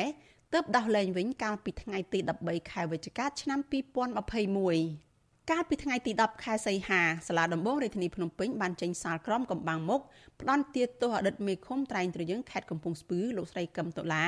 [0.52, 3.60] ទើបដោះលែងវិញកាលពីថ្ងៃទី13ខែវិច្ឆិកាឆ្នាំ
[4.34, 10.00] 2021កាលពីថ្ងៃទី10ខែសីហាសាលាដំបងរាជធានីភ្នំពេញបានចេញសាលក្រមកំបាំងមុខ
[10.40, 14.26] ផ្ដន់ទាទោសអតីតមេឃុំត្រែងត្រយឹងខេត្តកំពង់ស្ពឺលោកស្រីកឹមតូឡា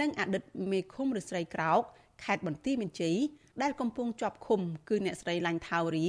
[0.00, 1.80] និងអតីតមេឃុំឬស្រីក្រោក
[2.24, 3.16] ខេត្តបន្ទាយមានជ័យ
[3.62, 6.08] ដែលកំពុងជាប់ឃុំគឺអ្នកស្រីឡាញ់ថាវរី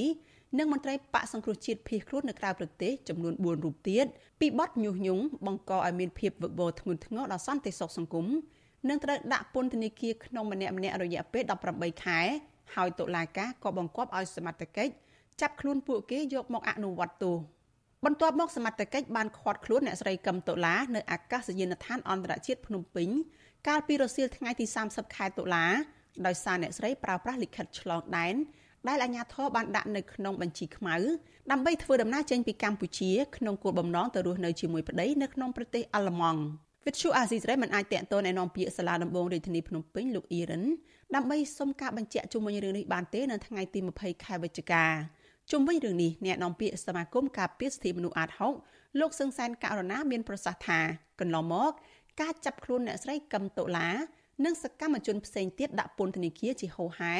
[0.58, 4.06] និងមន្ត្រីបកសង្គ្រោះជាតិភៀសខ្លួននៅក្រៅប្រទេសចំនួន4រូបទៀត
[4.40, 8.28] ពីបទញុះញង់បង្កឲ្យមានភាពវឹកវរធ្ងន់ធ្ងរដល់សន្តិសុខសង្គម
[8.90, 12.20] និងត្រូវដាក់ពន្ធនាគារក្នុងម្នាក់ម្នាក់រយៈពេល18ខែ
[12.76, 14.92] ហើយតុលាការក៏បង្គាប់ឲ្យសមត្ថកិច្ច
[15.42, 17.36] ចាប់ខ្លួនពួកគេយកមកអនុវត្តទោស
[18.06, 23.10] បន្ទាប់មកសមត្ថកិច្ចបានឃាត់ខ្លួនអ្នកស្រីកឹមតុលានៅអាកាសយានដ្ឋានអន្តរជាតិភ្នំពេញ
[23.68, 25.66] កាលពីរសៀលថ្ងៃទី30ខែតុលា
[26.26, 28.36] ដោយសារអ្នកស្រីប្រើប្រាស់លិខិតឆ្លងដែន
[28.88, 30.96] ដែលអាជ្ញាធរបានដាក់នៅក្នុងបញ្ជីខ្មៅ
[31.52, 36.42] ដើម្បីធ្វើដំណើរចេញពីកម្ពុជាក្នុងគោលបំណងទៅរស់នៅជាមួយប្តីនៅក្នុងប្រទេសអាល្លឺម៉ង់
[36.86, 40.64] វិទ្យុអាស៊ីសេរីមិនអាចតាក់ទងណែនាំពាក្យសាលាដំបងរាជធានីភ្នំពេញលោកអ៊ីរ៉ាន
[41.16, 44.84] ដើម្បីសុំការបញ្ជាក់ជុំវិញរឿងនេះបានទេនៅថ្ងៃទី20ខែវិច្ឆិកា
[45.52, 48.30] ជុំវិញរឿងនេះអ្នកនាំពាក្យសមាគមការពារសិទ្ធិមនុស្សអាត
[48.66, 50.80] 6លោកសឹងសានករណាមានប្រសាសន៍ថា
[51.20, 51.72] កន្លងមក
[52.22, 53.90] ការចាប់ខ្លួនអ្នកស្រីកឹមតូឡា
[54.46, 57.16] និងសកម្មជនផ្សេងទៀតដាក់ពន្ធនាគារជាហូហែ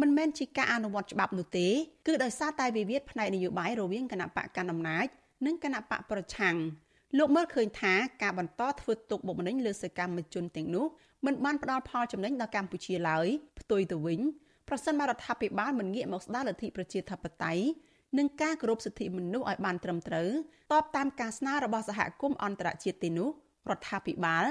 [0.00, 1.68] មិនមែនជាការអនុវត្តច្បាប់នោះទេ
[2.06, 5.06] គឺដោយសារតែវិវាទផ្នែកនយោបាយរវាងគណៈបកកណ្ដាលអំណាច
[5.46, 6.56] និងគណៈបកប្រឆាំង
[7.18, 10.86] លោកមើលឃើញថាការបន្តធ្វើទុកបុកម្នេញលើសកម្មជនទាំងនោះ
[11.26, 13.26] មិនបានផ្ដល់ផលចំណេញដល់កម្ពុជាឡើយ
[13.60, 14.20] ផ្ទុយទៅវិញ
[14.68, 17.64] ប្រសិនបើរដ្ឋាភិបាលមិនងាកមកស្ដារលទ្ធិប្រជាធិបតេយ្យ
[18.18, 20.28] និងការគោរពសិទ្ធិមនុស្សឲ្យបានត្រឹមត្រូវ
[20.72, 23.28] តបតាមការស្នើរបស់សហគមន៍អន្តរជាតិទេនោះ
[23.70, 24.44] រដ្ឋាភិបាល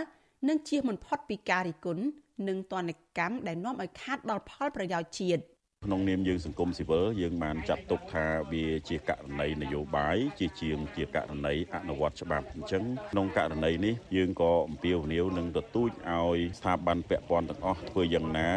[0.48, 2.04] នឹងជៀសមិនផុតពីការរិះគន់
[2.48, 5.44] និងទណ្ឌកម្មដែលនាំឲ្យខាតដល់ផលប្រយោជន៍ជាតិ
[5.86, 18.50] ក្នុងនាមយើងសង្គមស៊ីវិលយើងបានចាត់ទុកថាវាជាករណីនយោបាយជាជាងជាករណីអនុវត្តច្បាប់អញ្ចឹងក្នុងករណីនេះយើងក៏អំពាវនាវនឹងទទូចឲ្យស្ថាប័នពាក់ព័ន្ធទាំងអស់ធ្វើយ៉ាងណា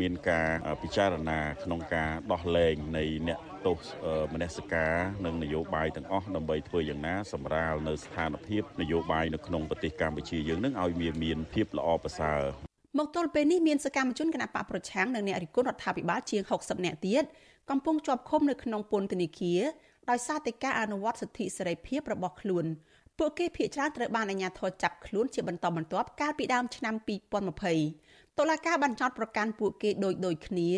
[0.00, 0.50] មានការ
[0.82, 3.78] ពិចារណាក្នុងការដោះលែងនៃអ្នកទោស
[4.32, 12.42] មនសិការនិងនយោបាយទាំងអស់ដើម្បីធ្វើយ៉ាងណាសម្រាលនៅស្ថានភាពនយោបាយនៅក្នុងប្រទេសកម្ពុជាយើងនឹងឲ្យមានមានភាពល្អប្រសើរ
[12.98, 17.24] មកទល់ពេលនេះមានសកម្មជនគណបកប្រឆាំងនិងអ្នករិះគន់រដ្ឋាភិបាលជាង60នាក់ទៀត
[17.70, 19.60] កំពុងជាប់ឃុំនៅក្នុងពន្ធនាគារ
[20.10, 22.64] ដោយសារតែការអនុវត្តសិទ្ធិសេរីភាពរបស់ខ្លួន
[23.18, 26.94] ពួកគេភ័យច្រើនត្រូវបានអាជ្ញាធរចាប់ខ្លួនជាបន្តបន្ទាប់កាលពីដើមឆ្នាំ
[27.66, 30.68] 2020តុលាការបានចោទប្រកាន់ពួកគេដូចដូចគ្នា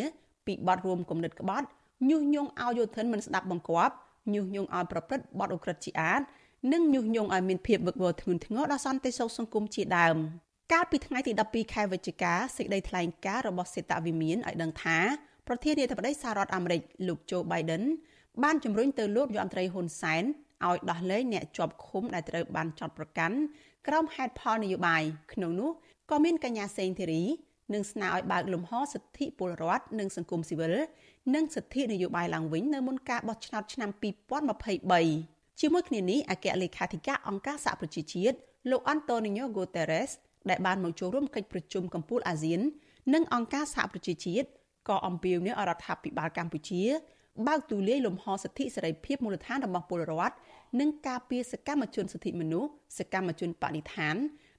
[0.45, 1.67] ពីបទរួមគំនិតក្បត់
[2.09, 3.93] ញុះញង់ឲ្យយោធិនមិនស្ដាប់បង្គាប់
[4.33, 6.21] ញុះញង់ឲ្យប្រព្រឹត្តបទឧក្រិដ្ឋជាអាត
[6.73, 10.17] និងញុះញង់ឲ្យមានភាពវឹកវរធ្ងន់ធ្ងរដល់សន្តិសុខសង្គមជាដើម
[10.73, 14.97] កាលពីថ្ងៃទី12ខែវិច្ឆិកាសេចក្តីថ្លែងការណ៍របស់សេតវិមានឲ្យដឹងថា
[15.47, 17.83] ប្រធានាធិបតីសហរដ្ឋអាមេរិកលោកโจ Biden
[18.43, 20.23] បានជំរុញទៅលោកយមត្រីហ៊ុនសែន
[20.67, 23.37] ឲ្យដោះលែងអ្នកជាប់ឃុំដែលត្រូវបានចោទប្រកាន់
[23.87, 25.71] ក្រោមហេតុផលនយោបាយក្នុងនោះ
[26.11, 27.23] ក៏មានកញ្ញាសេងធីរី
[27.73, 30.75] និងស្នើឲ្យបើកលំហសិទ្ធិពលរដ្ឋនិងសង្គមស៊ីវិល
[31.35, 33.89] និងសិទ្ធិនយោបាយឡើងវិញនៅមុនការបោះឆ្នោតឆ្នាំ
[34.55, 38.37] 2023ជាមួយគ្នានេះអគ្គលេខាធិការអង្គការសហប្រជាជាតិ
[38.69, 40.11] លោកអង់តូនីញ៉ូហ្គូតេរ៉េស
[40.49, 42.61] ដែលបានមកចូលរួមកិច្ចប្រជុំកំពូលអាស៊ាន
[43.13, 44.47] និងអង្គការសហប្រជាជាតិ
[44.89, 46.83] ក៏អំពាវនាវរដ្ឋាភិបាលកម្ពុជា
[47.47, 50.35] បើកទូលាយលំហសិទ្ធិសេរីភាពមូលដ្ឋានរបស់ពលរដ្ឋ
[50.79, 54.15] និងការពារសកម្មជនសិទ្ធិមនុស្សសកម្មជនបរិស្ថាន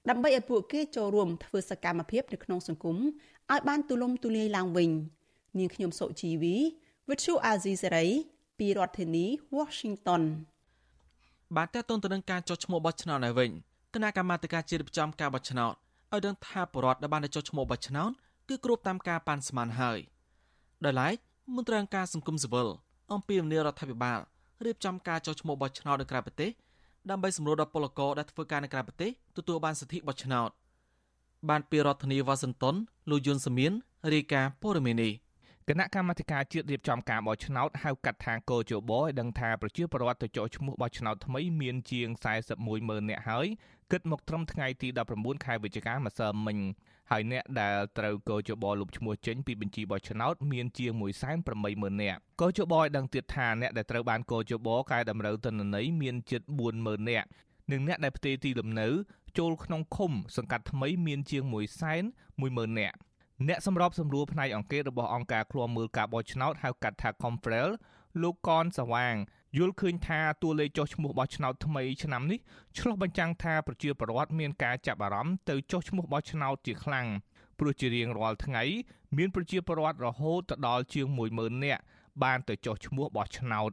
[0.09, 2.97] ដើម្បីឲ្យពួកគេចូលរួមធ្វើសកម្មភាពនៅក្នុងសង្គម
[3.51, 4.89] ឲ្យបានទូលំទូលាយឡើងវិញ
[5.59, 6.55] នាងខ្ញុំសុជីវី
[7.09, 8.07] Virtual Azizi Serai
[8.59, 9.25] ពីរដ្ឋធានី
[9.57, 10.23] Washington
[11.57, 13.51] បាទតើតើទៅនឹងការចុះឈ្មោះបោះឆ្នោតនៅវិញ
[13.93, 15.73] គណៈកម្មាធិការជាតិរៀបចំការបោះឆ្នោត
[16.13, 18.11] ឲ្យដឹងថាបរដ្ឋដែលបានចុះឈ្មោះបោះឆ្នោត
[18.49, 19.99] គឺគ្រប់តាមការប៉ាន់ស្មានហើយ
[20.85, 21.15] ដោយឡែក
[21.55, 22.67] មន្ត្រីអង្គការសង្គមស៊ីវិល
[23.13, 24.19] អំពីមនីរដ្ឋាភិបាល
[24.65, 26.51] រៀបចំការចុះឈ្មោះបោះឆ្នោតនៅក្រៅប្រទេស
[27.09, 30.49] ដើម្បីសម្រួលដល់ពលករដែលធ្វើការនៅក្រៅប្រទេសទទួលបានសិទ្ធិបោះឆ្នោត
[31.49, 32.75] បានពីរដ្ឋធានីវ៉ាស៊ីនតោន
[33.09, 33.71] លោកយុនសាមៀន
[34.13, 35.13] រាយការណ៍ព័ត៌មាននេះ
[35.69, 42.07] គណៈកម្មាធិការជាតិរៀបចំការបោះឆ្នោតហៅកាត់ថាកោជបឲ្យដឹងថាប្រជាពលរដ្ឋទៅចុះឈ្មោះបោះឆ្នោតថ្មីមានជាង
[42.45, 43.47] 41ម៉ឺននាក់ហើយ
[43.91, 46.57] គិតមកត្រឹមថ្ងៃទី19ខែវិច្ឆិកាម្សិលមិញ
[47.11, 50.91] ហើយអ្នកដែលត្រូវកោជបលុបឈ្មោះចេញពីបញ្ជីបោះឆ្នោតមានជាង
[51.47, 56.41] 180,000នាក់កោជបឲ្យដឹងទៀតថាអ្នកដែលត្រូវបានកោជបកែតម្រូវទិន្នន័យមានជិត
[56.75, 57.27] 40,000នាក់
[57.71, 58.87] និងអ្នកដែលផ្ទេរទីលំនៅ
[59.37, 61.43] ចូលក្នុងឃុំសង្កាត់ថ្មីមានជាង
[62.11, 62.97] 110,000នាក់
[63.47, 67.69] អ្នកសម្របសម្រួលផ្នែកអង្គការរបស់អង្គការឃ្លាំមើលការបោះឆ្នោតហៅកាត់ថា Confrel
[68.21, 69.15] លោកកនសវាង
[69.57, 72.39] យល់ឃើញថាតួលេខចុះឈ្មោះបោះឆ្នោតថ្មីឆ្នាំនេះ
[72.77, 77.07] ឆ្លុះបញ្ចាំងថាប្រជាពលរដ្ឋមានការចាប់អារម្មណ៍ទៅចុះឈ្មោះបោះឆ្នោតជាខ្លាំង
[77.59, 78.63] ព្រោះជារៀងរាល់ថ្ងៃ
[79.17, 81.81] មានប្រជាពលរដ្ឋរហូតដល់ជាង10000នាក់
[82.23, 83.71] បានទៅចុះឈ្មោះបោះឆ្នោត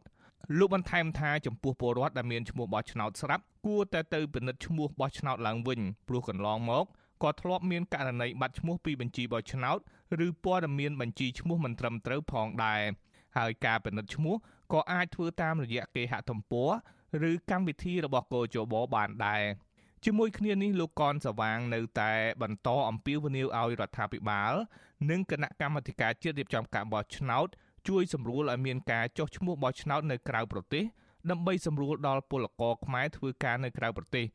[0.59, 6.85] លោកបន្ថែមថាចំពោះពលរដ្ឋដែលមានឈ្មោះបោះឆ្នោតស្រាប់គួរតែទៅពិនិត្យឈ្មោះបោះឆ្នោតឡើងវិញព្រោះកន្លងមក
[7.23, 9.79] ក៏ធ្លាប់មានករណីបាត់ឈ្មោះពីបញ្ជីបោះឆ្នោត
[10.27, 12.83] ឬព័ត៌មានបញ្ជីឈ្មោះមិនត្រឹមត្រូវផងដែរ
[13.37, 14.35] ហើយការពិនិត្យឈ្មោះ
[14.73, 16.71] ក៏អាចធ្វើតាមរយៈគេហទំព័រ
[17.31, 19.45] ឬកម្មវិធីរបស់កោជបបានដែរ
[20.05, 24.53] ជាមួយគ្នានេះលោកកនសវាងនៅតែបន្តអំពាវនាវឲ្យរដ្ឋាភិបាល
[25.11, 27.49] និងគណៈកម្មាធិការជាតិរៀបចំការបោះឆ្នោត
[27.89, 30.85] ជួយសម្រួលឲ្យមានការចុះឈ្មោះបោះឆ្នោតនៅក្រៅប្រទេស
[31.31, 34.27] ដើម្បីសម្រួលដល់ពលករខ្មែរធ្វើការនៅក្រៅប្រទេស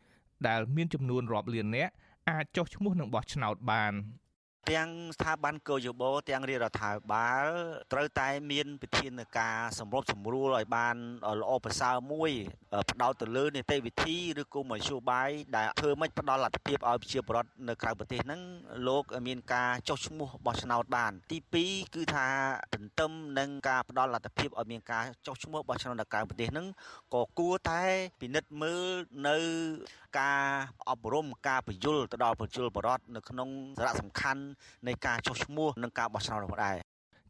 [0.48, 1.92] ដែលមានចំនួនរាប់លាននាក់
[2.30, 3.94] អាចចុះឈ្មោះនឹងបោះឆ្នោតបាន។
[4.72, 7.46] ទាំងស្ថាប័នកោយោបទាំងរាជរដ្ឋាភិបាល
[7.92, 10.96] ត្រូវតែមានវិធានការសម្របសម្រួលឲ្យបាន
[11.42, 12.32] ល្អប្រសើរមួយ
[12.92, 18.42] ផ្ដោតទៅលើនីតិវិធីឬក៏មធ្យោបាយដែលធ្វើម៉េចផ្ដល់លទ្ធភាពឲ្យប្រជាពលរដ្ឋនៅក្រៅប្រទេសហ្នឹង
[18.88, 22.28] លោកមានការចុះឈ្មោះបោះឆ្នោតបាន ទី2គឺថា
[22.74, 26.68] ទន្ទឹមនឹងការផ្ដល់លទ្ធភាពឲ្យមានការចុះឈ្មោះបោះឆ្នោតនៅក្រៅប្រទេសហ្នឹង
[27.14, 27.84] ក៏គួរតែ
[28.22, 28.86] ពិនិត្យមើល
[29.28, 29.38] នៅ
[30.20, 30.40] ការ
[30.90, 34.44] អប់រំការបញ្យលទៅដល់ប្រជាពលរដ្ឋនៅក្នុងសារៈសំខាន់
[34.88, 36.76] នៃការចុះឈ្មោះនិងការបោះឆ្នោតនោះដែរ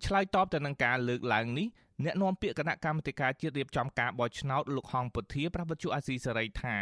[0.05, 1.67] ឆ្លើយតបទៅនឹងការលើកឡើងនេះ
[2.05, 6.77] អ្នកនាំពាក្យគណៈកម្មាធិការជាតិរៀបចំការបោះឆ្នោតលោកហងពុធាប្រពន្ធអាស៊ីសេរីថា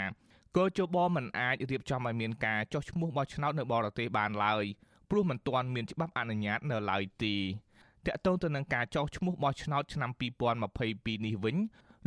[0.58, 4.66] កោជបមិនអាចរៀបចំឲ្យមានការចុះឈ្មោះបោះឆ្នោតនៅបរទេសបានឡើយ
[5.10, 7.36] ព្រោះមិនទាន់មានច្បាប់អនុញ្ញាតនៅឡើយទេ
[8.08, 10.12] តកតងទៅនឹងការចុះឈ្មោះបោះឆ្នោតឆ្នាំ
[10.60, 11.58] 2022នេះវិញ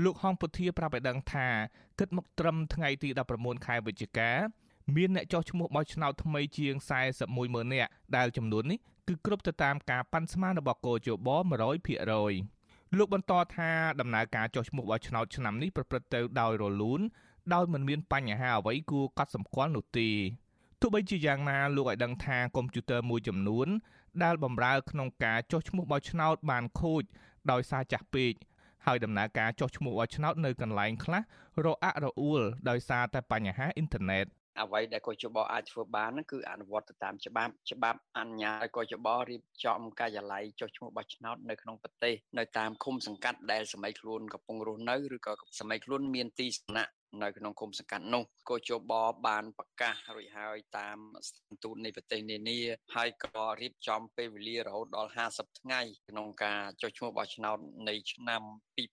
[0.02, 1.48] លោកហងពុធាប្រាប់ឲ្យដឹងថា
[1.98, 4.30] គិតមកត្រឹមថ្ងៃទី19ខែវិច្ឆិកា
[4.96, 6.74] មានអ្នកចុះឈ្មោះបោះឆ្នោតថ្មីជាង
[7.14, 8.78] 41ម៉ឺននាក់ដែលចំនួននេះ
[9.08, 11.28] គឺគ្រប់ទៅតាមការប៉ាន់ស្មានរបស់កោជប
[12.12, 17.00] 100%លោកបន្តថាដំណើរការចុះឈ្មោះបោះឆ្នោតឆ្នាំនេះប្រព្រឹត្តទៅដោយរលូន
[17.54, 20.10] ដោយមិនមានបញ្ហាអ្វីគួរកត់សម្គាល់នោះទេ
[20.80, 23.68] ទោះបីជាយ៉ាងណាលោកឲ្យដឹងថាកុំព្យូទ័រមួយចំនួន
[24.22, 27.02] ដែលបម្រើក្នុងការចុះឈ្មោះបោះឆ្នោតបានខូច
[27.50, 28.32] ដោយសារចាស់ពេក
[28.86, 31.22] ហើយដំណើរការចុះឈ្មោះបោះឆ្នោតនៅកន្លែងខ្លះ
[31.64, 34.26] រអាក់រអួលដោយសារតែបញ្ហាអ៊ីនធឺណិត
[34.62, 46.92] អ្វីដែលកោជបអាចធ្វើបានហ្នឹងគឺអនុវត្តទៅតាមច្បាប់ច្បាប់អនុញ្ញាតឲ្យកោជបរៀបចំការិយាល័យចុះឈ្មោះបោះឆ្នោតនៅក្នុងប្រទេសនៅតាមឃុំសង្កាត់ដែលសម័យខ្លួនកំពុងរស់នៅឬក៏សម័យខ្លួនមានទីសំណាក់
[47.22, 48.92] នៅក្នុងគុំសង្កាត់នោះកោជប
[49.26, 52.60] បានប្រកាសរួចហើយតាមស្ថានទូតនៃប្រទេសនានា
[52.96, 58.42] ហើយក៏រៀបចំពេលវេលារហូតដល់50ថ្ងៃក្នុងការចុះឈ្មោះបោះឆ្នោតនៃឆ្នាំ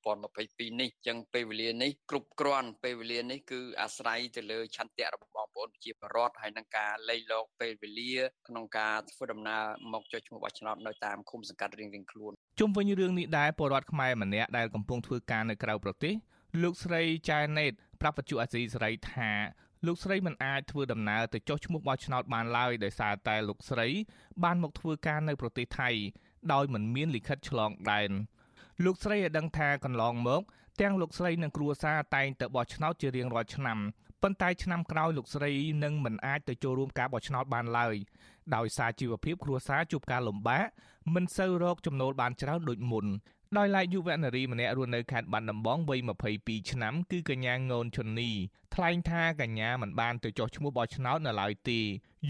[0.09, 8.13] 2022នេះចឹងពេលវេលានេះគ្រប់គ្រាន់ពេលវេលានេះគឺអាស្រ័យទៅលើឆន្ទៈរបស់បងប្អូនប្រជាពលរដ្ឋហើយនឹងការលៃលកពេលវេលា
[8.47, 16.13] ក្នុងការធ្វើដំណើរមកចុះឈ្មោះបោះឆ្នោតនៅតាមឃុំសង្កាត់រៀងៗខ្លួនជុំវិញរឿងនេះដែរពលរដ្ឋខ្មែរម្នាក់ដែលកំពុងធ្វើការនៅក្រៅប្រទេស
[16.61, 19.31] លោកស្រីចែណេត ប្រាប់បច្ចុប្បន្នអាស៊ីសេរីថា
[19.85, 23.87] លោកស្រីមិនអាចធ្វើដំណើរទៅចុះឈ្មោះបោះឆ្នោតបានឡើយដោយសារតែលោកស្រី
[24.43, 25.89] បានមកធ្វើការនៅប្រទេសថៃ
[26.53, 28.11] ដោយមិនមានលិខិតឆ្លងដែន
[28.85, 30.41] លោកស្រីឲ្យដឹងថាកន្លងមក
[30.81, 33.79] ទាំងលោកស្រីនិងគ្រួសារតែងទៅបោះឆ្នោតជារៀងរាល់ឆ្នាំ
[34.21, 35.51] ប៉ុន្តែឆ្នាំក្រោយលោកស្រី
[35.83, 37.95] នឹងមិនអាចទៅចូលរួមការបោះឆ្នោតបានឡើយ
[38.55, 40.65] ដោយសារជីវភាពគ្រួសារជួបការលំបាក
[41.13, 43.05] មិនសូវរកចំណូលបានច្រើនដូចមុន
[43.57, 45.99] ដោយឡែកយុវនារីម្នាក់រស់នៅខេត្តបាត់ដំបងវ័យ
[46.35, 48.31] 22ឆ្នាំគឺកញ្ញាងូនឈុននី
[48.75, 51.79] ថ្លែងថាកញ្ញាមិនបានទៅចុះឈ្មោះបោះឆ្នោតនៅឡើយទេ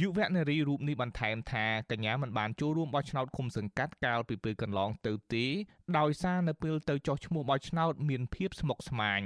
[0.01, 5.45] យុវនារីរូបនេះបន្ថែមថាកញ្ញាមិនបានចូលរួមបោះឆ្នោតឃុំសង្កាត់កាលពីពេលកន្លងទៅទេ
[5.97, 9.21] ដោយសារនៅពេលទៅចុះឈ្មោះបោះឆ្នោតមានភាពស្មុគស្មាញ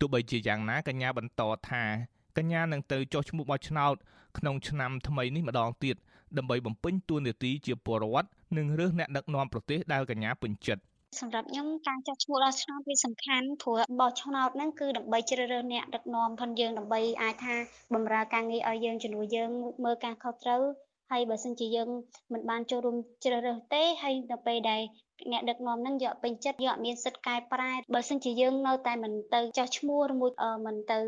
[0.00, 1.84] ទោះបីជាយ៉ាងណាកញ្ញាបន្តថា
[2.38, 3.94] កញ្ញានឹងទៅចុះឈ្មោះបោះឆ្នោត
[4.38, 5.96] ក្នុងឆ្នាំថ្មីនេះម្ដងទៀត
[6.36, 10.82] ដើម្បីបំពេញតួនាទីជាពលរដ្ឋនិងរើសអ្នកដឹកនាំប្រទេសដែលកញ្ញាពេញចិត្ត
[11.18, 17.56] សម្រាប់ខ្ញុំការចុះឈ្មោះដល់ឆ្នោតវាសំខាន់ព្រោះបោះឆ្នោតហ្នឹងគឺដើម្បីជ្រើសរើសអ្នកដឹកនាំផងយើងដើម្បីអាចថា
[17.94, 19.50] បម្រើការងារឲ្យយើងជំនួសយើង
[19.84, 20.62] មើលការខុសត្រូវ
[21.10, 21.88] ហើយបើសិនជាយើង
[22.32, 24.82] មិនបានចូលរួមជ្រើសរើសទេហើយដល់ពេលដែល
[25.32, 30.32] អ្នកដឹកនាំហ្នឹងយកពេញចិត្តយកមានសិទ្ធិកែប្រែបើសិនជាយើងនៅតែមិនទៅចោះឈ្មោះឬមួយ
[30.66, 30.98] មិនទៅ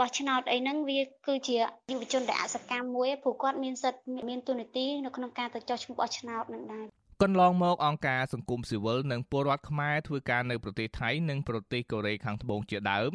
[0.00, 1.56] បោះឆ្នោតអីហ្នឹងវាគឺជា
[1.90, 6.86] យុវជនដែលអសកម្មមួយព្រោះគាត់មានសិទ្ធិមានទូនាទីនៅក្នុងការទៅចោះឈ្មោះបោះឆ្នោតហ្នឹងដែរ
[7.24, 13.12] កន្លងមកអង្គការសង្គមស៊ីវិលនិងពលរដ្ឋខ្មែរធ្វើការនៅប្រទេសថៃនិងប្រទេសកូរ៉េខាងត្បូងជាដើម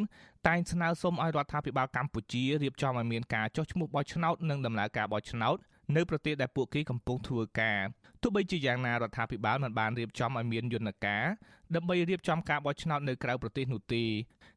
[0.47, 5.57] តែងស្នើសុំឲ្យរដ្ឋាភិបាលកម្ពុជារៀបចំឲ្យមានការចុះឈ្មោះបោះឆ្នោតនិងដំណើរការបោះឆ្នោត
[5.95, 7.79] នៅប្រទេសដែលពួកគេកំពុងធ្វើការ
[8.21, 11.25] ទោះបីជាយ៉ាងណារដ្ឋាភិបាលមិនបានរៀបចំឲ្យមានយន្តការ
[11.75, 14.03] ដើម្បីរៀបចំការបោះឆ្នោតនៅក្រៅប្រទេសនោះទេ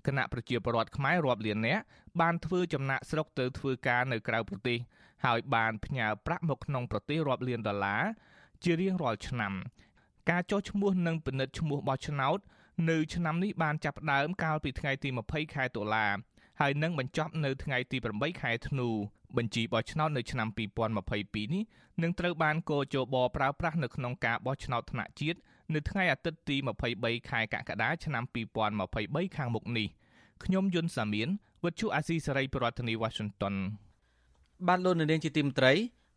[0.07, 1.83] គណៈប្រជាពលរដ្ឋខ្មែររាប់លាននាក់
[2.21, 4.79] បានធ្វើចំណាក់ស្រុកទៅធ្វើការនៅក្រៅប្រទេស
[5.25, 8.03] ហើយបានផ្ញើប្រាក់មកក្នុងប្រទេសរាប់លានដុល្លារ
[8.65, 9.53] ជារៀងរាល់ឆ្នាំ
[10.31, 12.39] ការចុះឈ្មោះនិងពិនិត្យឈ្មោះបោះឆ្នោត
[12.91, 16.07] នៅឆ្នាំនេះបានចាប់ផ្ដើមកាលពីថ្ងៃទី20ខែតុលា
[16.61, 18.89] ហើយនឹងបញ្ចប់នៅថ្ងៃទី8ខែធ្នូ
[19.37, 21.65] បញ្ជីបោះឆ្នោតនៅឆ្នាំ2022នេះ
[22.03, 25.39] នឹងត្រូវបានកោជបប្រើប្រាស់នៅក្នុងការបោះឆ្នោតថ្នាក់ជាតិ
[25.75, 26.57] នៅថ្ងៃអាទិត្យទី
[26.95, 28.25] 23ខែកក្កដាឆ្នាំ
[28.81, 29.89] 2023ខាងមុខនេះ
[30.45, 31.29] ខ្ញុំយុនសាមៀន
[31.65, 33.55] វិទ្យុអាស៊ីសេរីប្រធានាធិបតី Washington
[34.69, 35.73] បានលោកនាងជាទីមត្រី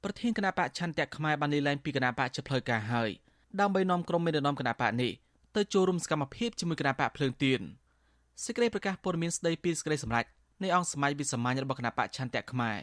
[0.06, 3.10] ប្រធានគណៈបកឆន្ទៈខ្មែរបានលេលែងពីគណៈបកជាផ្លូវការហើយ
[3.60, 5.12] ដើម្បីនាំក្រុមមេដឹកនាំគណៈបកនេះ
[5.56, 7.62] ទៅចូលរួមសកម្មភាពជាមួយគណៈបកភ្លើងទៀន
[8.44, 10.26] សេចក្តីប្រកាសព័ត៌មានស្តីពីសេចក្តីសម្រេច
[10.64, 12.78] នៃអង្គសមាជវិសាមញ្ញរបស់គណៈបកឆន្ទៈខ្មែរ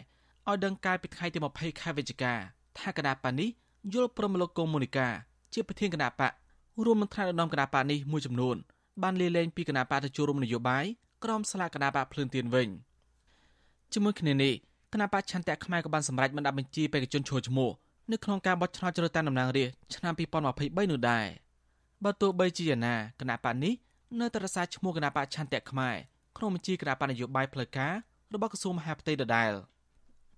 [0.48, 2.34] ឲ្យដឹងកាលពីថ្ងៃទី20ខែវិច្ឆិកា
[2.78, 3.48] ថាគណៈបកនេះ
[3.94, 5.08] យល់ព្រមលោកកុំមុនីកា
[5.54, 6.32] ជាប្រធានគណៈបក
[6.84, 8.56] រួមនឹងថ្នាក់ដឹកនាំគណៈបកនេះមួយចំនួន
[9.02, 10.84] បានលាលែងពីគណៈបកទៅចូលរួមនយោបាយ
[11.24, 12.68] ក្រមស្លាកគណៈបកភ្លើងទៀនវិញ
[13.92, 14.54] ជាមួយគ្នានេះ
[14.92, 17.70] គណៈបច្ឆន្ទៈខ្មែរក៏បានសម្រេចមិនដាក់បញ្ជីបេក្ខជនឈរឈ្មោះ
[18.12, 21.26] នៅក្នុងការបោះឆ្នោតជ្រើសតាំងតំណាងរាស្ត្រឆ្នាំ2023នោះដែរ
[22.04, 23.74] បើទោះបីជាយ៉ាងណាគណៈបកនេះ
[24.20, 25.94] នៅតែរក្សាឈ្មោះគណៈបច្ឆន្ទៈខ្មែរ
[26.36, 27.94] ក្នុងបញ្ជីគណៈបកនយោបាយផ្លូវការ
[28.34, 29.52] របស់ក្រសួងមហាផ្ទៃដដែល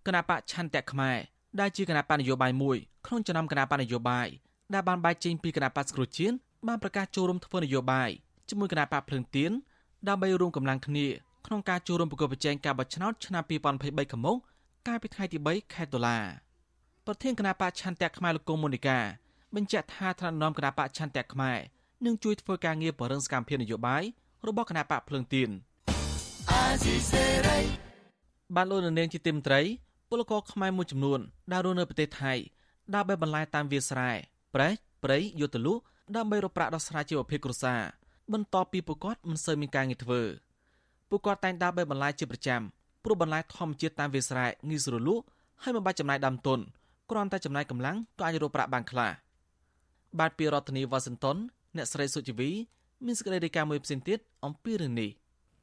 [0.06, 1.16] គណៈបកឆន្ទៈខ្មែរ
[1.60, 4.28] ដែលជាគណៈបកនយោបាយមួយក្នុងចំណោមគណៈបកនយោបាយ
[4.74, 6.36] ដែលបានបែកចេញពីគណៈបកស្គ្រូជាតិ
[6.68, 8.10] បានប្រកាសចូលរួមធ្វើនយោបាយ
[8.48, 9.52] ជាមួយគណៈបកភ្លើងទៀន
[10.08, 11.06] ដើម្បីរួមកម្លាំងគ្នា
[11.46, 14.38] ក្នុងការចូលរួមប្រកួតប្រជែងការបោះឆ្នោតឆ្នាំ2023ខាងមុខ
[14.88, 16.18] កាលពីថ្ងៃទី3ខែតុលា
[17.06, 18.98] ប្រធានគណៈបកឆន្ទៈខ្មែរលោកកុំមុនីកា
[19.54, 21.58] បញ្ជាក់ថាថ្នាក់នាំគណៈបកឆន្ទៈខ្មែរ
[22.06, 24.02] និងជួយធ្វើការងារបរិងសកម្មភាពនយោបាយ
[24.48, 25.50] របស់គណៈបកភ្លើងទៀន
[28.54, 29.60] បានលោកនាងជាទីមត្រី
[30.10, 31.20] ពលករខ្មែរមួយចំនួន
[31.52, 32.32] ដែលរស់នៅប្រទេសថៃ
[32.94, 34.10] ដើរបែបបន្លាយតាមវាលស្រែ
[34.54, 34.72] ប្រេះ
[35.04, 35.82] ព្រៃយកទៅលក់
[36.16, 37.80] ដើម្បីរកប្រាក់ដោះស្រាយជីវភាពគ្រួសារ
[38.32, 40.22] បន្ទាប់ពីពួកគាត់មិនសូវមានការងារធ្វើ
[41.10, 42.60] ពួកគាត់តែងដើរបែបបន្លាយជាប្រចាំ
[43.04, 45.24] ព្រោះបន្លាយធម្មជាតិតាមវាលស្រែងាយស្រួលលក់
[45.62, 46.58] ហើយមិនបាច់ចំណាយដើមទុន
[47.10, 49.10] គ្រាន់តែចំណាយកម្លាំងក៏អាចរកប្រាក់បានខ្លះ
[50.18, 51.36] បាទពីរដ្ឋធានីវ៉ាស៊ីនតោន
[51.76, 52.50] អ្នកស្រីសុជីវី
[53.04, 55.10] មានសេចក្តីរាយការណ៍មួយផ្សេងទៀតអំពីរឿងនេះ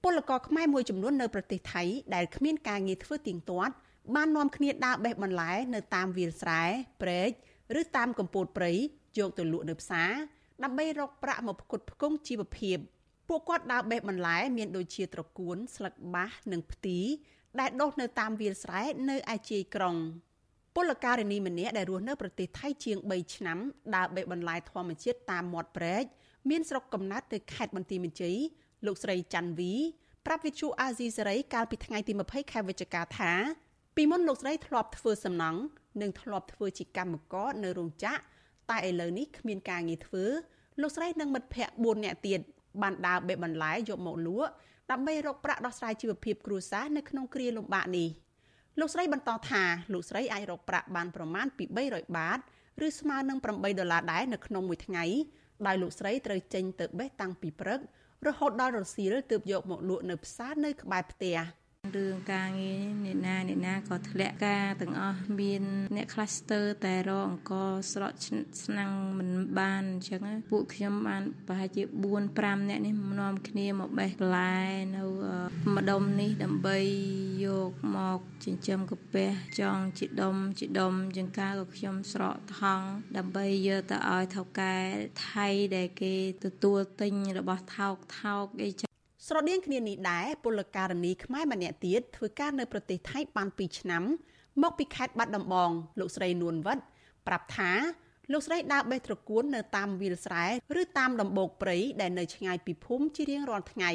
[0.04, 1.84] ពលករខ្មែរមួយចំនួននៅប្រទេសថៃ
[2.16, 3.74] ដែលគ្មានការងារធ្វើទៀងទាត់
[4.16, 6.64] បាននាំគ្នាដើរបេះបន្លែនៅតាមវាលស្រែ
[7.02, 7.30] ព្រែក
[7.80, 8.72] ឬតាមកំពូលព្រៃ
[9.18, 10.12] យកទៅលក់នៅផ្សារ
[10.64, 12.78] ដើម្បីរកប្រាក់មកផ្គត់ផ្គង់ជីវភាព
[13.32, 17.00] ពួកគាត់ដើរបេះបន្លែមានដូចជាត្រកួន ស្លឹកបាសនិងផ្ទី
[17.60, 19.96] ដែលដុះនៅតាមវាលស្រែនៅឯជាយក្រុង
[20.76, 23.58] ពលការិនីម្នាក់ដែលរស់នៅប្រទេសថៃជាង3ឆ្នាំ
[23.96, 26.04] ដើរបេះបន្លែធម្មជាតិតាមមាត់ព្រែក
[26.50, 28.38] មានស្រុកកំណើតទៅខេត្តបន្ទាយមានជ័យ
[28.86, 29.74] លោកស្រីច័ន្ទវី
[30.26, 33.32] ប្រាប់វិទ្យុអាស៊ីសេរីកាលពីថ្ងៃទី20ខែវិច្ឆិកាថា
[33.96, 35.62] ពីមុនលោកស្រីធ្លាប់ធ្វើសំណង់
[36.02, 38.20] និងធ្លាប់ធ្វើជាកម្មករនៅរោងចក្រ
[38.70, 40.26] តែឥឡូវនេះគ្មានការងារធ្វើ
[40.82, 42.42] លោកស្រីនិងមិត្តភ័ក្តិ4នាក់ទៀត
[42.82, 44.50] បានដើរបេះបន្លែយកមកលក់
[44.92, 48.10] ដើម្បីរកប្រាក់ដោះស្រាយជីវភាពគ្រួសារនៅក្នុងគ្រាលំបាកនេះ
[48.80, 52.40] លោកស្រីបន្តថាលោកស្រីអាចរកប្រាក់បានប្រមាណពី300បាត
[52.86, 55.06] ឬស្មើនឹង8ដុល្លារដែរនៅក្នុងមួយថ្ងៃ
[55.68, 57.80] ដោយលោកស្រីត្រូវចេញទៅបេះតាំងពីព្រឹក
[58.28, 61.38] រហូតដល់រសៀលទើបយកមកលក់នៅផ្សារនៅក្បែរផ្ទះ។
[61.96, 65.64] រឿងការងារអ្នកណាអ្នកណាក៏ធ្លាក់ការទាំងអស់មាន
[65.96, 67.52] អ្នក cluster តែរកអង្គ
[67.92, 68.14] ស្រក
[68.64, 74.56] ស្នាំងមិនបានអញ្ចឹងពួកខ្ញុំបានប្រហែលជា4 5អ្នកនេះនាំគ្នាមកបេះបន្លែ
[74.96, 75.04] នៅ
[75.76, 76.80] ម្ដុំនេះដើម្បី
[77.46, 84.76] យកមកចិញ្ចឹមកាពះចង់ជីដុំជីដុំចង្ការក៏ខ្ញុំស្រកថង់ដើម្បីយកទៅឲ្យថៅកែ
[85.28, 88.91] ថៃដែលគេទទួលទិញរបស់ថោកថោកអីចឹង
[89.34, 94.04] ស្រដៀងគ្នានេះដែរពលករនីខ្មែរម្នាក់ទៀតធ្វើការនៅប្រទេសថៃបាន2ឆ្នាំ
[94.62, 96.84] មកពីខេត្តបាត់ដំបងលោកស្រីនួនវត្ត
[97.28, 97.72] ប្រាប់ថា
[98.32, 100.46] លោកស្រីដើរបេះត្រកួននៅតាមវាលស្រែ
[100.82, 103.92] ឬតាមដំបូកព្រៃដែលនៅឆ្ងាយពីភូមិជារៀងរាល់ថ្ងៃ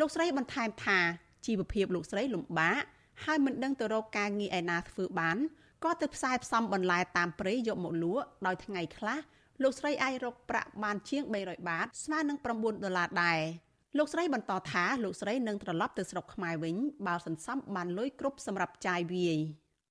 [0.00, 0.98] លោកស្រីបន្ថែមថា
[1.46, 2.82] ជីវភាពលោកស្រីលំបាក
[3.24, 5.36] ហើយមិនដឹងទៅរកការងារឯណាធ្វើបាន
[5.84, 9.18] ក៏ទៅផ្សាយផ្សំបន្លែតាមព្រៃយកមកលក់ដោយថ្ងៃខ្លះ
[9.62, 12.46] លោកស្រីអាចរកប្រាក់បានជាង300បាតស្មើនឹង9
[12.84, 13.40] ដុល្លារដែរ
[13.98, 19.38] លោកស្រីបន្តថាលោកស្រីនឹងត្រឡប់ទៅស្រុកខ្មែរវិញបើសន្សំបានលុយគ្រប់សម្រាប់ចាយវាយ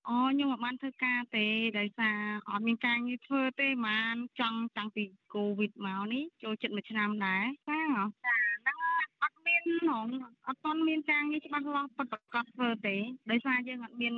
[0.07, 1.45] អូខ្ញុំអត់បានធ្វើការទេ
[1.79, 2.17] ដោយសារ
[2.49, 7.81] អត់មានការងារធ្វើទេបានចង់តាំងពីកូវីដមកនេះចូលចិត្តមួយឆ្នាំដែរចា
[8.25, 8.77] ចាហ្នឹង
[9.23, 10.07] អត់មានហង
[10.47, 12.95] អត់ទាន់មានការងារច្បាស់លាស់ពិតប្រាកដធ្វើទេ
[13.31, 14.15] ដោយសារយើងអត់មាន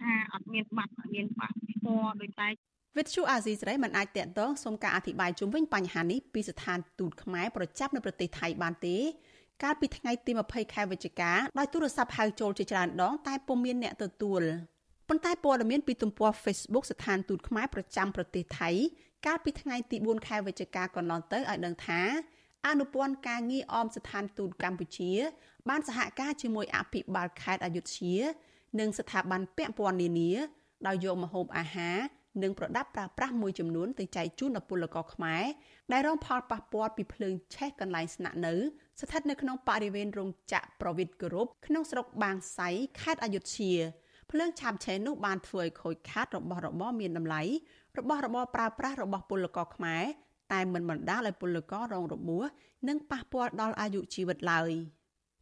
[0.00, 2.48] ថាអត់មានបាត់អត់មានបាក់ពណ៌ដូចតែ
[2.96, 8.96] វិទ្យុអាស៊ីសេរីមិនអាចតាក់ទងសុំការអធិប្បាយជុំវិញបញ្ហានេះពីស្ថានទូតខ្មែរប្រចាំនៅប្រទេសថៃបានទេ
[9.62, 14.42] កាលពីថ្ងៃទី20ខែវិច្ឆិកាដោយទូរស័ព្ទហៅចូលជាច្រើនដងតែពុំមានអ្នកទទួល
[15.08, 18.70] ប៉ុន្តែព័ត៌មានពីទំព័រ Facebook ស្ថានទូតខ្មែរប្រចាំប្រទេសថៃ
[19.26, 22.00] កាលពីថ្ងៃទី4ខែវិច្ឆិកាកន្លងទៅឲ្យដឹងថា
[22.66, 25.12] អនុព័ន្ធការងារអមស្ថានទូតកម្ពុជា
[25.68, 28.16] បានសហការជាមួយអភិបាលខេត្តអយុធ្យា
[28.80, 30.32] និងស្ថាប័នពាក់ព័ន្ធនានា
[30.86, 31.98] ដោយយកម្ហូបអាហារ
[32.42, 35.44] និងប្រដាប់ប្រើប្រាស់មួយចំនួនទៅចែកជូនដល់ពលករខ្មែរ
[35.92, 38.54] ដែលរងផលប៉ះពាល់ពីភ្លើងឆេះកន្លែងស្នាក់នៅ
[39.00, 42.68] ស្ថិតនៅក្នុងបរិវេណរោងចក្រប្រវិតគោរពក្នុងស្រុកបាងសៃ
[43.00, 43.74] ខេត្តអយុធ្យា
[44.30, 47.42] ភ្លើងឆាបឆេះនោះបានធ្វើឲ្យខូចខាតរបស់របរមានតម្លៃ
[47.98, 50.04] របស់របរប្រើប្រាស់របស់ពលករខ្មែរ
[50.52, 52.44] តែមិនបណ្ដាលឲ្យពលកររងរបួស
[52.88, 54.70] និងប៉ះពាល់ដល់អាយុជីវិតឡើយ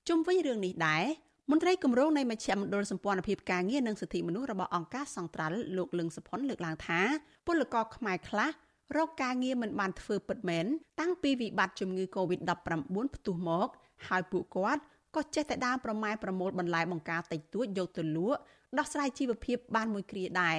[0.08, 1.04] ជុំវិញរឿងនេះដែរ
[1.50, 7.00] មន្ត្រីគម្រោងនៃមជ្ឈមណ្ឌលសម្ព័ន្ធភាពការងារនិងសិទ្ធិមនុស្សរបស់អង្គការសង្ត្រាល់លោកលឹងសុផុនលើកឡើងថា
[7.46, 8.50] ពលករខ្មែរខ្លះ
[8.96, 10.64] រកការងារមិនបានធ្វើពិតមែន
[11.00, 13.68] តាំងពីវិបត្តិជំងឺ Covid-19 ផ្ទុះមក
[14.08, 14.82] ហើយពួកគាត់
[15.16, 18.40] ក៏ចេះតែដើរប្រម៉ែប្រមូលបន្លែបង្ការតិចតួចយកទៅលក់
[18.78, 20.58] ដោះស្រាយជីវភាពបានមួយគ្រាដែរ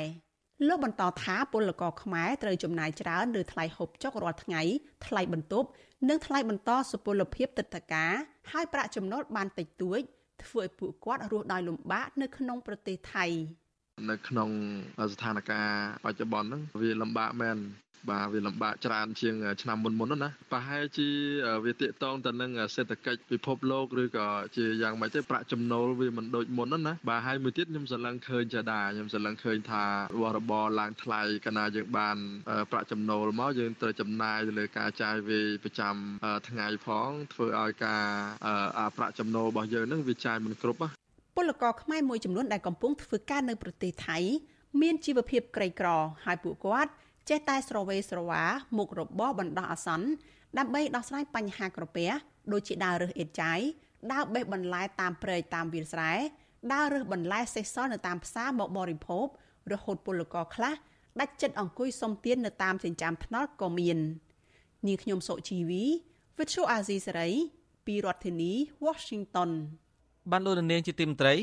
[0.68, 4.62] លោកបន្តថាពលករខ្មែរត្រូវចំណាយច្រើនលើថ្លៃហូបចុករាល់ថ្ងៃ
[5.06, 5.68] ថ្លៃបន្ទប់
[6.10, 8.14] និងថ្លៃបន្តសុពលភាពទឹកតការ
[8.52, 10.00] ហើយប្រាក់ចំណូលបានតិចតួច
[10.44, 13.26] ធ្វើឲ្យពួកគាត់រស់ដោយលំបាកនៅក្នុងប្រទេសថៃ
[14.10, 14.50] នៅក្នុង
[15.14, 17.58] ស្ថានភាពបច្ចុប្បន្នហ្នឹងវាលំបាកមែន
[18.10, 21.10] បាទវាលំបាកច្រើនជាងឆ្នាំមុនមុនណាប្រហែលជា
[21.66, 29.84] វាតាកតងទៅនឹងសេដ្ឋកិច្ចពិភពលោកឬក៏ជាយ៉ាងម៉េចទៅប្រាក់ចំណូលវាមិនដូចមុនណាបាទហើយមួយទៀតខ្ញុំស្រឡឹងឃើញចាដាខ្ញុំស្រឡឹងឃើញថា
[30.14, 32.18] របស់របរឡើងថ្លៃកាលណាយើងបាន
[32.72, 35.96] ប្រាក់ចំណូលមកយើងត្រូវចំណាយទៅលើការចាយវាយប្រចាំ
[36.50, 38.04] ថ្ងៃផងធ្វើឲ្យការ
[38.98, 40.90] ប្រាក់ចំណូលរបស់យើងនឹងវាចាយមិនគ្រប់
[41.38, 44.20] ពលករខ្មែរមួយចំនួនដែលកំពុងធ្វើការនៅប្រទេសថៃ
[44.82, 45.88] មានជីវភាពក្រីក្រ
[46.26, 46.92] ហើយពួកគាត់
[47.30, 48.44] ចេះតែស្រវេស្រវា
[48.78, 50.08] មុខរបរបណ្ដោះអាសន្ន
[50.58, 52.10] ដើម្បីដោះស្រាយបញ្ហាក្រពះ
[52.52, 53.60] ដូចជាដើររើសអេតចាយ
[54.14, 56.14] ដើរបេះបន្លែតាមព្រៃតាមវាលស្រែ
[56.74, 59.28] ដើររើសបន្លែសេះសល់នៅតាមផ្សារមកបរិភោគ
[59.72, 60.74] រហូតពលករខ្លះ
[61.20, 63.98] ដាច់ចិត្តអង្គុយសុំទាននៅតាមចិញ្ចើមថ្នល់ក៏មាន
[64.88, 65.84] នាងខ្ញុំសុជីវី
[66.38, 67.34] Virtual Azizi Saray
[67.86, 68.52] ពីរដ្ឋធានី
[68.86, 69.52] Washington
[70.32, 71.36] បានលោកនាងជាទីមត្រី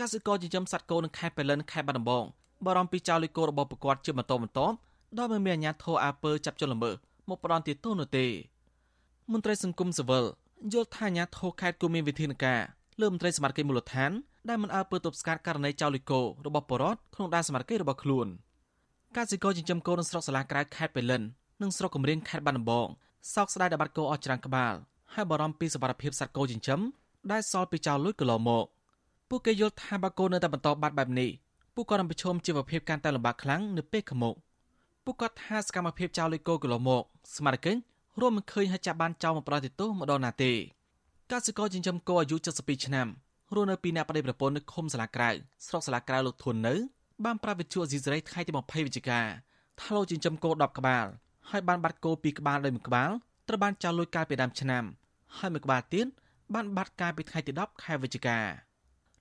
[0.00, 2.24] កសិករចិញ្ចឹមសត្វគោនៅខេត្តបៃលិនខេត្តបាត់ដំបង
[2.66, 4.74] បារម្ភពីចោរលុយគោរបស់ប្រកួតជាបន្តបន្ទាប់
[5.18, 6.94] ដោយមិនមានអាជ្ញាធរអាពើចាប់ជនល្មើស
[7.28, 8.26] មកផ្ដន់ទោសនោះទេ
[9.32, 10.24] មន្ត្រីសង្គមស៊ីវិល
[10.72, 12.60] យល់ថាអាជ្ញាធរខេត្តគួរមានវិធានការ
[13.00, 14.10] លើមន្ត្រីសមាជិកមូលដ្ឋាន
[14.48, 18.26] ដែលមិនអើពើទប់ស្កាត់ករណីចោរលុយគោរបស់បរដ្ឋក្នុងដែនសមាជិករបស់ខ្លួន
[19.16, 21.22] កសិករចិញ្ចឹមគោនៅស្រុកសាឡាក្រៅខេត្តបៃលិន
[21.62, 22.88] និងស្រុកកំរៀងខេត្តបាត់ដំបង
[23.34, 24.74] សោកស្ដាយដែលបាត់គោអស់ច្រើនក្បាល
[25.14, 26.80] ហើយបារម្ភពីសុវត្ថិភាពសត្វគោចិញ្ចឹម
[27.32, 28.64] ដែលសល់ពីចោរលួចកន្លងមក
[29.28, 31.30] ពួកគេយល់ថាបើគោនៅតែបន្តបាត់បែបនេះ
[31.74, 34.34] ពួកគាត់នឹងប្រឈមជីវភាពកាន់តែលំបាកខ្លាំងនៅពេលខាងមុខ
[35.10, 37.04] ពួកគាត់ថាសកម្មភាពចោរលួចគោកន្លងមក
[37.36, 37.72] ស្មារតី
[38.20, 40.52] រួមមិនឃើញហើយចាប់បានចោរមកប្រតិទោសម្ដងណាទេ
[41.32, 43.06] កសិករចិញ្ចឹមគោអាយុ72ឆ្នាំ
[43.54, 45.30] រស់នៅពីអ្នកប្តីប្រពន្ធនៅឃុំសាលាក្រៅ
[45.66, 46.74] ស្រុកសាលាក្រៅលោកធុននៅ
[47.24, 49.20] បានប្រាប់វិទ្យុអេស៊ីសរ៉ៃថ្ងៃទី20វិច្ឆិកា
[49.80, 51.06] ថាលោកចិញ្ចឹមគោ10ក្បាល
[51.50, 53.10] ហើយបានបាត់គោ2ក្បាលដោយមួយក្បាល
[53.48, 54.84] ត្រូវបានចោរលួចកាលពីដើមឆ្នាំ
[55.38, 56.06] ហើយមួយក្បាលទៀត
[56.54, 58.38] បានបាត់កាលពីថ្ងៃទី10ខែវិច្ឆិកា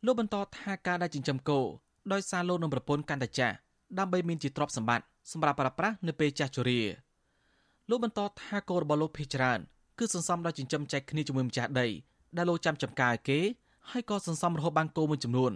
[0.05, 1.59] លោកបន្តថាការដែលចិញ្ចឹមគោ
[2.13, 3.57] ដោយសារលោកនឹងប្រពន្ធកាន់តែចាស់
[3.97, 6.81] ដើម្បីមានជាទ្រព្យសម្បត្តិ សម្រាប់ប្រើប្រាស់នៅពេលចាស់ជរា
[7.89, 9.59] លោកបន្តថាគោរបស់លោកភេច្រើន
[9.99, 11.87] គឺសន្សំដោយចិញ្ចឹមចែកគ្នាជាមួយម្ចាស់ដី
[12.37, 13.39] ដែលលោកចាំចំការឲ្យគេ
[13.89, 15.51] ហើយក៏សន្សំរហូតបានគោមួយចំនួន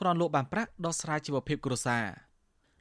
[0.00, 2.04] គ្រាន់លោកបានប្រាក់ដោះស្រាយជីវភាពគ្រួសារ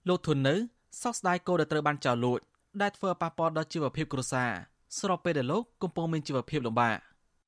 [0.07, 0.55] លោកធុននៅ
[1.01, 2.39] សោកស្ដាយគោដែលត្រូវបានចោរលួច
[2.81, 4.51] ដែលធ្វើឲ្យប៉ះពាល់ដល់ជីវភាពគ្រួសារ
[4.99, 6.95] ស្របពេលដែលលោកកំពុងមានជីវភាពលំបាក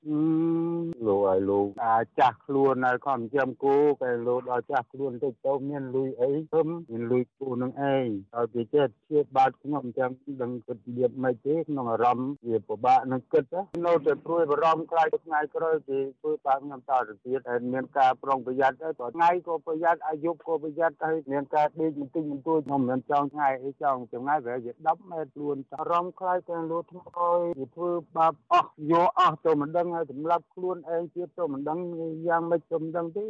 [0.06, 10.10] លោកឲ្យលោកអាចចាស់ខ្លួនហើយខំចាំគូតែលោកដល់ចាស់ខ្លួនតិចទៅមានលុយអីធំមានលុយគូនឹងឯងហើយវាចេះជាបាត់ខ្ញុំចាំ
[10.42, 13.44] ដឹងគិតលៀបមិនទេក្នុងអារម្មណ៍វាពិបាកនឹងគិត
[13.86, 31.78] នៅតែព្រួយបារម្ភខ្លាចថ្ងៃក្រោយគេធ្វើតាមខ្ញុំតទៅទៀតហើយមានការប្រុងប្រយ័ត្នទៅថ្ងៃក៏ប្រយ័ត្នអាយុក៏ប្រយ័ត្នហើយមានការដេកបន្តិចបន្តួចខ្ញុំមិនចង់ថ្ងៃអីចង់ចម្ងាយប្រហែលជា10ម៉ែត្រខ្លួនអារម្មណ៍ខ្លាចតែលោកធ្វើឲ្យវាធ្វើបាបអស់យកអស់ទៅមិនដឹងហើយសម្រាប់ខ្លួនឯងទៀតទៅមិនដឹង
[32.26, 33.26] យ៉ាងម៉េចទៅមិនដឹងទេ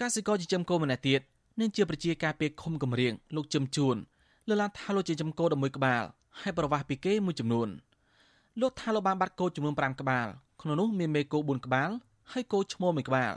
[0.00, 1.20] កសិករចិញ្ចឹមគោម្នាក់ទៀត
[1.60, 3.96] នឹងជាប្រជាការពារឃុំកំរៀងលោកជឹមជួន
[4.48, 6.04] លើកឡើងថាលោកចិញ្ចឹមគោ11ក្បាល
[6.40, 7.68] ហើយប្រវាស់ពីគេមួយចំនួន
[8.60, 10.26] លោកថាលោកបានបាត់គោចំនួន5ក្បាល
[10.60, 11.90] ក្នុងនោះមានមេគោ4ក្បាល
[12.32, 13.32] ហើយគោឈ្មោល1ក្បាល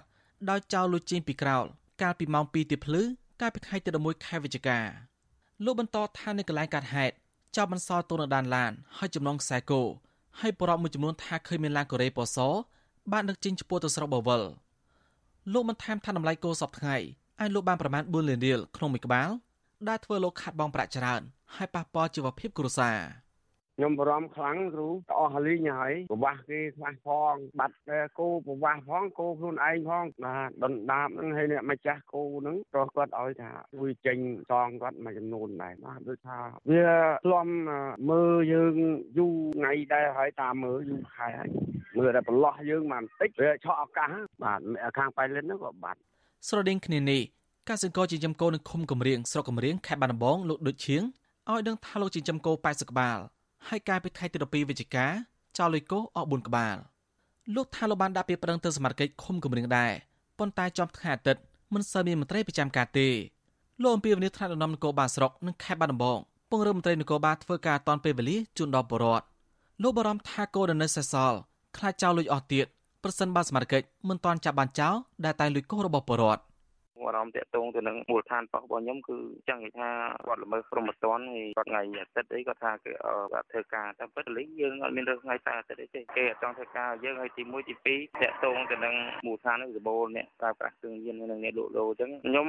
[0.50, 1.66] ដោយចោលលុយចេញពីក្រោល
[2.02, 3.04] កាលពីម៉ោង2ទៀបភ្លឺ
[3.42, 4.80] កាលពីថ្ងៃទី11ខែវិច្ឆិកា
[5.66, 7.16] លោកបន្តថានៅកន្លែងកាត់ហេតុ
[7.56, 9.82] ចោលបន្សល់ទោនៅដានឡានហើយចំណងខ្សែគោ
[10.42, 12.38] ហើយប្រពមួយចំនួនថាឃើញមានឡានកូរ៉េពណ៌ស
[13.12, 14.42] បានដឹកចេញឆ្ពោះទៅស្រុកបវល
[15.54, 16.96] លោកបានថែមថាតម្លៃគោសពថ្ងៃ
[17.42, 19.30] ឲ្យលោកបានប្រមាណ4លានរៀលក្នុងមួយក្បាល
[19.88, 21.22] ដែលធ្វើលោកខាត់បងប្រាក់ច្រើន
[21.56, 22.98] ហើយប៉ះពាល់ជីវភាពគ្រួសារ
[23.80, 27.76] ខ្ញុំបារម្ភខ្លាំងគ្រូអស់លីងហើយប្រវាស់គេខ្វះផង បាត់
[28.20, 34.18] គោប្រវាស់ផងគោខ្លួនឯងផងបាទដុនដាបហ្នឹងហើយអ្នកម្ចាស់គោហ្នឹងព្រោះគាត់ឲ្យថាជួយចេញ
[34.50, 36.38] សងគាត់មួយចំនួនដែរបាទដូចថា
[36.72, 36.86] វា
[37.26, 37.48] ធ្លំ
[38.10, 38.76] មើលយើង
[39.18, 41.50] យូរថ្ងៃដែរហើយតាមមើលយូរខែហើយ
[41.98, 44.12] មើលតែប្រឡោះយើងមកបន្តិចវាឆក់ឱកាស
[44.44, 44.60] បាទ
[44.98, 46.00] ខាងប៉ៃលិនហ្នឹងក៏បាត់
[46.48, 47.22] ស្រដៀងគ្នានេះ
[47.70, 51.04] កសិករចិញ្ចឹមគោនៅឃុំកំរៀងស្រុកកំរៀងខេត្តបាត់ដំបងលោកដូចឈៀង
[51.50, 53.20] ឲ្យដឹងថាលោកចិញ្ចឹមគោ80ក្បាល
[53.70, 55.06] ហើយកាលពីថ្ងៃទី12វិច្ឆិកា
[55.58, 56.76] ចោលលុយគោអស់4ក្បាល
[57.56, 59.92] លោកថាលោកបានដាក់ពាក្យប្តឹងទៅសមាជិកឃុំកំរៀងដែរ
[60.40, 61.42] ប៉ុន្តែចំថ្ងៃអាទិត្យ
[61.74, 63.08] មិនសូវមានមន្ត្រីប្រចាំការទេ
[63.82, 69.26] លោកអំពីវនីថ្នាក់ដឹកនាំនគរបាលស្រុកនិងខេត្តបាត់ដំបងពង្រឹងមន្ត្រីនគរបាលធ្វើការតាន់ពេលវេលាជូនដល់ប្រជាពលរដ្ឋ
[69.84, 71.38] លោកបារម្ភថាគោនៅសេសសល់
[71.78, 72.66] ខ្លាចចោលលុយអស់ទៀត
[73.04, 76.42] ប្រសិនបើសមាជិកមិនទាន់ចាប់បានចោលដែលតែលុយគោរបស់ប្រជាពលរដ្ឋ
[77.06, 79.18] អារម្មណ៍តាក់ទងទៅនឹងមូលដ្ឋានប៉ោះរបស់ខ្ញុំគឺ
[79.50, 79.90] ចឹងគេថា
[80.28, 82.92] គាត់ល្មើសព្រហ្មទណ្ឌហើយគាត់ថ្ងៃអាទិត្យអីគាត់ថាគេ
[83.34, 92.48] គាត់ធ្វើការតែពិតលីយើងអត់មានរើសថ្ងៃតែអាទិត្យអីទេគេអត់ចង់ធ្វើការយើងហើយទី1ទី2តាក់ទងទៅនឹងមូលដ្ឋាននឹងសបូរអ្នកប្រើប្រាស់គ្រឿងញៀននិងអ្នកលក់ដូរអញ្ចឹងខ្ញុំ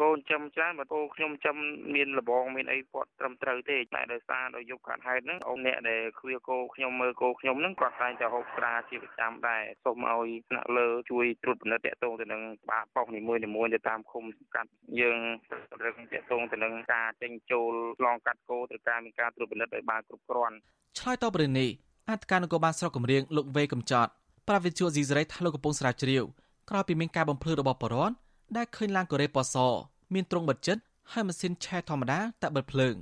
[0.00, 1.56] កូនចំច្រើនបើកូនខ្ញុំចំ
[1.94, 14.70] មានលបងមានអីគាត់ត្រឹមត្រូវទេតែដោយសារដោយយប់ខាត់ហេតុហ្នឹងអូនអ្នកដែលឃ្វាគោខ្ញុំមើលគោខ្ញុំហ្នឹងគាត់តែងតែហូបស្រាជាប្រចាំដែរសូមឲ្យថ្នាក់លើជួយត្រួតពិនិត្យតាក់ទងទៅនឹងបាប៉ោះនីមួយៗទៅតាមឃុំសង្កាត់
[15.00, 15.18] យើង
[15.84, 20.56] រឹងទាក់ទងទៅនឹងការចេញចូលឆ្លងកាត់គោត្រូវការមានការត្រួតពិនិត្យឲ្យបានគ្រប់គ្រាន់
[20.98, 21.70] ឆ្លើយតបរឿងនេះ
[22.10, 24.10] អធិការនគរបាលស្រុកកំរៀងលោកវេកំចត់
[24.48, 26.24] ប្រាវិទ្យាស៊ីសេរីថាលោកកំពុងស្រាវជ្រាវ
[26.70, 28.16] ក្រោយពីមានការបំភ្លឺរបស់បរិវត្ត
[28.56, 29.56] ដែលឃើញឡានកូរ៉េប៉ស
[30.14, 32.94] មានទ្រង់បិទចិត្តហើយម៉ាស៊ីនឆេះធម្មតាតែបិទភ្លើង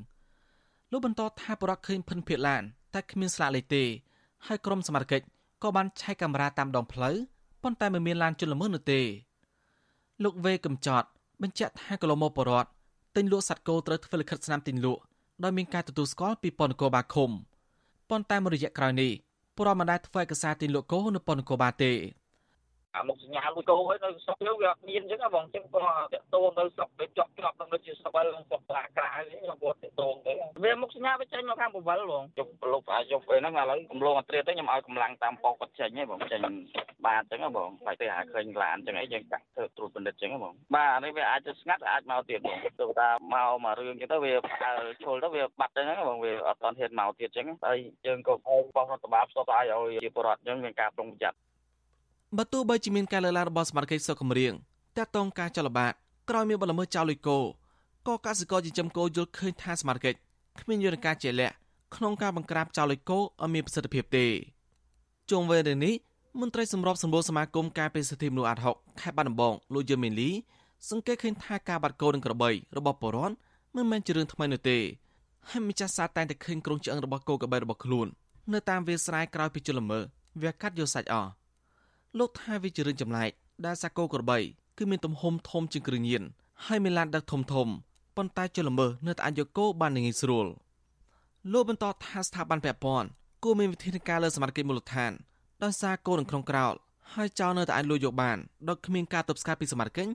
[0.92, 2.62] លោកបន្តថាបរិវត្តឃើញភិនភាកឡាន
[2.94, 3.84] តែគ្មានស្លាកលេខទេ
[4.46, 5.26] ហើយក្រុមសមត្ថកិច្ច
[5.62, 7.16] ក៏បានឆែកកាមេរ៉ាតាមដងផ្លូវ
[7.62, 9.00] ប៉ុន្តែមិនមានឡានជន់ល្មើសនោះទេ
[10.24, 11.08] លោកវេកំចត់
[11.42, 12.68] បញ្ជាក់ថាកន្លងមកបរដ្ឋ
[13.16, 15.02] ទិញលក់សត្វគោត្រូវធ្វើលិខិតស្នាមទិញលក់
[15.44, 17.30] ដោយមានការទទួលស្គាល់ពីប៉ុនគរបាឃុំ
[18.10, 19.10] ប៉ុន្តែមួយរយៈក្រោយនេះ
[19.56, 21.92] ពលរដ្ឋមិនដែលធ្វើឯកសារទិញលក់គោនៅប៉ុនគរបាទេ
[22.98, 25.80] អាមុខសញ្ញាមួយគោហើយនៅស្រុកយើងវាអត់មានអញ្ចឹងបងអញ្ចឹងក៏
[26.12, 30.32] តាក់ទងនៅស្រុកវាជាប់ជាប់នឹងជាស្រុកហ្នឹងស្រុកខ្លាក្រៅនេះខ្ញុំគាត់តាក់ទងទៅ
[30.64, 36.40] វាមុខសញ្ញាវាចេញមកខាងបវលបងជប់លុបអាជប់ហ្នឹងឥឡូវកំឡុងអត្រាទៅខ្ញុំឲ្យកម្លាំងតាមប៉ុកគាត់ចេញហ៎បងចេញ
[37.06, 42.70] បានអញ្ចឹងបងតែទៅហៅឃើញឡានអញ្ចឹងអីយើងកាត់ធ្វើត្រួតពិនិត្យអញ្ចឹងបងបាទនេះវាអាចទៅស្ងាត់អាចមកទៀតបងទៅ
[43.00, 44.32] ថាមកមករឿងអញ្ចឹងទៅវា
[45.02, 51.38] ឈុលទៅវាបាត់ទៅហ្នឹងបងវាអត់តហ៊ានមកទៀតអញ្ចឹងហើយយើងក៏បោះរដ្ឋបាលផ្សព្វផ្សាយឲ្យជាពលរដ្ឋអញ្ចឹងមានការប្រុងប្រយ័ត្ន
[52.36, 54.52] បើទោះបីជាមានការលើកឡើងរបស់សមាជិកសុខគម្រៀង
[54.96, 55.92] តាក់ទងការចលបាត
[56.30, 57.38] ក្រោយមានបលល្មើសចោលលុយគោ
[58.08, 60.14] ក៏កសិករចិញ្ចឹមគោយល់ឃើញថាសមាជិក
[60.60, 61.54] គ្មានយន្តការជាក់លាក់
[61.96, 64.26] ក្នុងការបង្ក្រាបចោលលុយគោឲ្យមានប្រសិទ្ធភាពទេ
[65.30, 65.94] ជុំវិញរឿងនេះ
[66.40, 70.30] មន្ត្រីសម្របសម្រួលសមាគមការពារសិទ្ធិមនុស្សអាត់ហុកខេត្តបាត់ដំបងលោកយឹមមីលី
[70.90, 73.36] សង្កេតឃើញថាការបាត់គោនិងក្របីរបស់ពលរដ្ឋ
[73.76, 74.78] មិនមែនជារឿងថ្មីនោះទេ
[75.50, 78.06] ហើយម្ចាស់សារតែងតែឃើញក្រុងឆ្អឹងរបស់គោក្របីរបស់ខ្លួន
[78.52, 79.98] នៅតាមវាលស្រែក្រោយពីជលល្មើ
[80.42, 81.30] វាកាត់យកសាច់អស់
[82.18, 83.30] លោកថាវាជារឿងចម្លែក
[83.66, 84.38] ដែលសាគោក្របី
[84.78, 86.22] គឺមានទំហំធំជាងគ្រឿងញៀន
[86.66, 87.68] ហើយមានឡានដឹកធំធំ
[88.16, 90.46] ប៉ុន្តែជលល្មើនៅតែអាចយកគោបានងាយស្រួល
[91.52, 93.08] លោកបន្តថាស្ថាប័នពាក់ព័ន្ធ
[93.44, 95.12] គួរមានវិធានការលើសមាជិកមូលដ្ឋាន
[95.62, 96.74] ដោយសារគោនឹងក្នុងក្រោល
[97.14, 98.38] ហើយចោលនៅតែអាចលួចយកបាន
[98.68, 100.06] ដោយគ្មានការទប់ស្កាត់ពីសមាជិក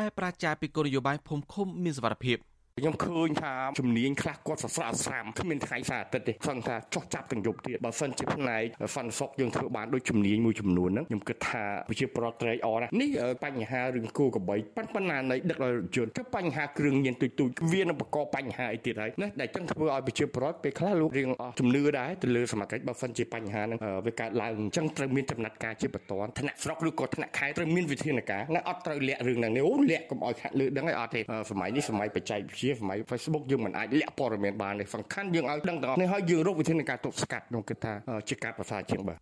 [0.00, 2.38] ដែលប្រាជ្ញាពីគោលនយោបាយភូមិឃុំមានសវត្ថិភាព
[2.78, 8.62] ខ្ញុំឃើញថាជំនាញខ្លះគាត់សស្រាក់ស្រាមគ្មានថ្ងៃសារអាទិត្យទេសឹងថាចោះចាប់ទាំងយប់ទៀតបើសិនជាផ្នែក
[8.96, 13.10] សន្តិសុខយើងធ្វើបានដូចជំនាញមួយចំនួនហ្នឹងខ្ញុំគិតថាប្រជាប្រដ្ឋត្រេកអរណានេះ
[13.44, 21.28] បញ្ហារឿងគូកបីប៉ុន្តែនៃដឹកដោយរថយន្តទៅបញ្ហាគ្រឿងញៀនទុយទុយវានឹងបង្កបញ្ហាអីទៀតហើយណាដែលចឹងធ្វើឲ្យប្រជាប្រដ្ឋពេលខ្លះលោករៀង
[21.60, 31.20] ជំនឿដែរទៅលើសមាជិកបើសិនជាបញ្ហាហ្នឹងវាកើតឡើងអញ្ចឹងត្រូវមានចំណាត់ការជាបន្ទាន់ថ្នាក់ស្រុកឬក៏ថ្នាក់ខេត្តត្រូវមានវិធានការណាអត់ត្រូវលាក់រឿងហ្នឹងនេះអូលាក់កុំឲ្យខាត់លើដឹងឲ្យអត់ទេ
[31.50, 37.92] សម័យនេះសម័យបច្ចេកវិទ្យាសម័យ Facebook យើងមិនអាចលាក់ព័ត៌មានបានទេសំខាន់យើងឲ្យដឹងទាំងអស់នេះហើយយើងរកវិធានការទប់ស្កាត់ខ្ញុំគិតថា
[38.28, 39.18] ជាការប្រសើរជាងបាទ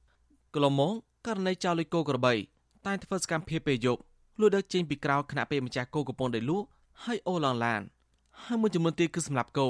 [0.54, 0.92] កន្លងមក
[1.26, 2.34] ករណីចោលលុយគោក្របី
[2.86, 4.00] តែធ្វើសកម្មភាពពេលយប់
[4.40, 6.66] លួចដឹកចេញពីក្រៅខណៈពេលម្ចាស់គោកំពុងតែលក់
[7.04, 7.80] ហើយអូឡងឡាន
[8.44, 9.68] ហើយមួយចំនួនទៀតគឺសម្រាប់គោ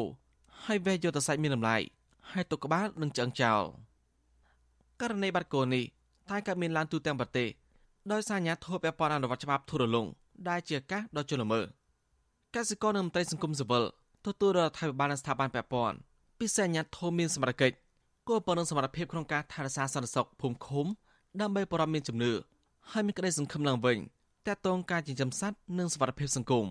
[0.65, 1.77] ហើយវេះយកទៅសាច់មានតម្លៃ
[2.33, 3.63] ហើយទុកក្បាលនិងឆ្អឹងចោល
[5.01, 5.85] ករណីបាត់គោនេះ
[6.31, 7.49] តែក៏មានឡើងទូទាំងប្រទេស
[8.13, 10.07] ដោយសារអាញាធិបតេយ្យពាក់ព័ន្ធអនុវត្តច្បាប់ធូររលុង
[10.49, 11.61] ដែលជាការដ៏ជលល្មើ
[12.57, 13.85] កសិករនិងមន្ត្រីសង្គមស៊ីវិល
[14.27, 15.97] ទទួលរដ្ឋាភិបាលនិងស្ថាប័នពាក់ព័ន្ធ
[16.41, 17.77] ពិសេសអាជ្ញាធរមានសមត្ថកិច្ច
[18.29, 20.87] គួរប៉ុណ្ណឹងសមត្ថភាពក្នុងការថែរក្សាសន្តិសុខភូមិឃុំ
[21.41, 22.33] ដើម្បីបរិបទមានជំនឿ
[22.91, 23.99] ហើយមានក្តីសង្ឃឹមឡើងវិញ
[24.47, 26.67] ទាក់ទងការចិញ្ចឹមសត្វនិងសុវត្ថិភាពសង្គម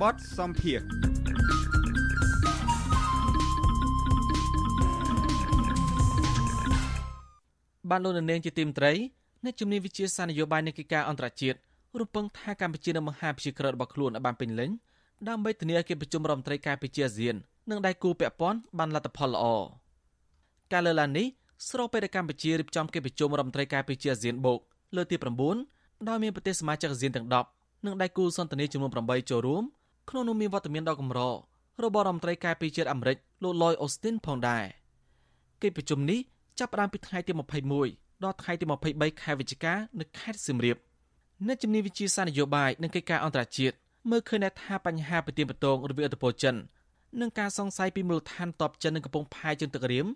[0.00, 0.99] បតសំភារ
[7.90, 8.92] បានលោកនាងជាទីមត្រី
[9.44, 11.58] អ្នកជំនាញវិជាសាស្ត្រនយោបាយនៃកិច្ចការអន្តរជាតិ
[12.00, 14.70] រំពឹងថាកម្ពុជានឹងបង្ហាភិជាក្រិតរបស់ខ្លួនឲ្យបានពេញលេញ
[15.28, 17.34] ដើម្បីធានាឲ្យកិច្ចប្រជុំរដ្ឋមន្ត្រីការពារអាស៊ាន
[17.70, 19.44] និងដៃគូពាក់ព័ន្ធបានលទ្ធផលល្អ
[20.72, 21.26] ការលើកឡើងនេះ
[21.68, 24.58] ស្របពេលដែលកម្ពុជារៀបចំកិច្ចប្រជុំរដ្ឋមន្ត្រីការពារអាស៊ានបូក
[24.96, 25.16] លើកទី
[25.62, 29.62] 9ដោយមានប្រទេសសមាជិកអាស៊ានទាំង10និងដៃគូសន្ទនាចំនួន8ចូលរួម
[30.10, 31.20] ក្នុងនោះមានវត្តមានដ៏កម្រ
[31.84, 34.64] របស់រដ្ឋមន្ត្រីការពារជាតិអាមេរិកលោក Lloyd Austin ផងដែរ
[35.62, 36.20] កិច្ចប្រជុំនេះ
[36.60, 37.32] ចាប់ផ្ដើមពីថ្ងៃទី
[37.78, 40.76] 21ដល់ថ្ងៃទី23ខែវិច្ឆិកានៅខេត្តសៀមរាប
[41.46, 43.74] អ្នកជំនាញវិជាសាស្ត្រនយោបាយនិងកិច្ចការអន្តរជាតិ
[44.10, 46.56] មើលឃើញថាបញ្ហាប្រទានបតងរវាងឥទ្ធិពលចិន
[47.20, 50.06] និងការសង្ស័យពីមូលដ្ឋានតបចិននៅកំពង់ផែជើងទឹករៀម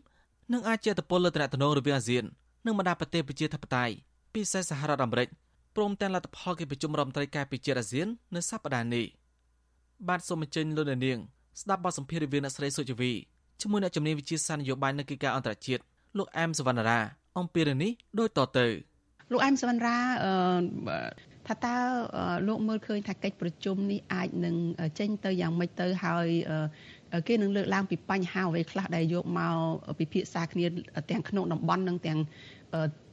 [0.52, 2.24] នឹងអាចជាឥទ្ធិពលលើតំណែងរវាងអាស៊ាន
[2.66, 3.94] និងបណ្ដាប្រទេសប្រជាធិបតេយ្យ
[4.34, 5.28] ពិសេសសហរដ្ឋអាមេរិក
[5.76, 9.06] ព្រមទាំងលទ្ធផលកិច្ចប្រជុំរដ្ឋមន្ត្រីការពារជាតិអាស៊ាននៅសប្តាហ៍នេះ
[10.08, 11.18] បាទសូមអញ្ជើញលោកនាង
[11.60, 13.12] ស្ដាប់បទសម្ភាសន៍រវាងអ្នកស្រីសុជវី
[13.60, 15.82] ជាមួយអ្នកជំនាញវិជាសាស្ត្រនយោបាយនិងកិច្ចការអន្តរជាតិ
[16.18, 16.98] លោកអែមសវណ្ណរា
[17.38, 18.66] អំពីរឿងនេះដូចតទៅ
[19.32, 20.32] លោកអែមសវណ្ណរាអឺ
[21.48, 21.76] ថាតើ
[22.48, 24.56] លោកមើលឃើញថាកិច្ចប្រជុំនេះអាចនឹង
[24.98, 26.28] ចេញទៅយ៉ាងម៉េចទៅហើយ
[27.28, 29.56] គេនឹងលើកឡើងពីបញ្ហាអ្វីខ្លះដែលយកមក
[29.98, 30.64] ពិភាក្សាគ្នា
[31.10, 32.18] ទាំងក្នុងតំបន់និងទាំង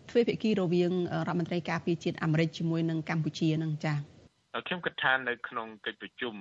[0.10, 0.92] ទ្វេភាគីរវាង
[1.28, 3.98] រដ្ឋមន្ត្រីការពារជាតិអាមេរិកជាមួយនឹងកម្ពុជានឹងចា៎
[4.68, 6.36] ខ្ញុំគិតថានៅក្នុងកិច្ចប្រជុំ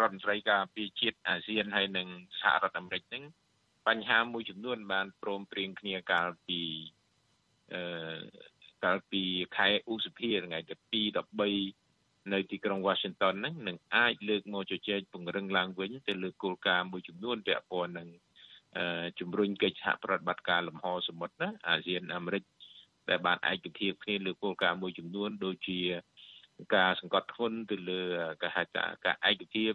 [0.00, 2.08] រដ្ឋមន្ត្រីការពារជាតិអាស៊ានហើយនិង
[2.40, 3.24] សហរដ្ឋអាមេរិកហ្នឹង
[3.88, 6.60] បញ្ហាមួយចំនួន បានព្រមព្រៀងគ្នាកាលពី
[7.74, 8.20] អឺ
[8.84, 9.22] កាលពី
[9.56, 11.16] ខែឧសភាថ្ងៃទី2
[11.68, 18.08] 13នៅទីក្រុង Washington ហ្នឹងនឹងអាចលើកមកជជែកពង្រឹងឡើងវិញទៅលើគោលការណ៍មួយចំនួនពាក់ព័ន្ធនឹង
[19.20, 22.42] ជំរុញកិច្ចសហប្រតិបត្តិការលំហសមុទ្រណាអាស៊ានអាមេរិក
[23.08, 25.80] ដែលបានឯកភាពគ្នាលើគោលការណ៍មួយចំនួនដូចជា
[26.76, 28.00] ការសង្កត់ធ្ងន់ទៅលើ
[28.42, 29.72] ការហៅថាការឯកភាព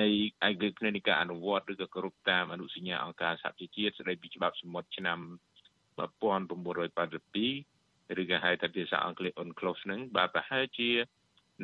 [0.00, 0.08] នៃ
[0.46, 5.18] ឯកភាពនៃការអនុវត្តឬក៏គោរពតាមអនុសញ្ញាអង្គការសហប្រជាជាតិស្តីពីច្បាប់សមុទ្រឆ្នាំ
[5.98, 10.90] 1982ឬក៏ហៅថាភាសាអង់គ្លេស UNCLOS ហ្នឹងបាទប្រហែលជា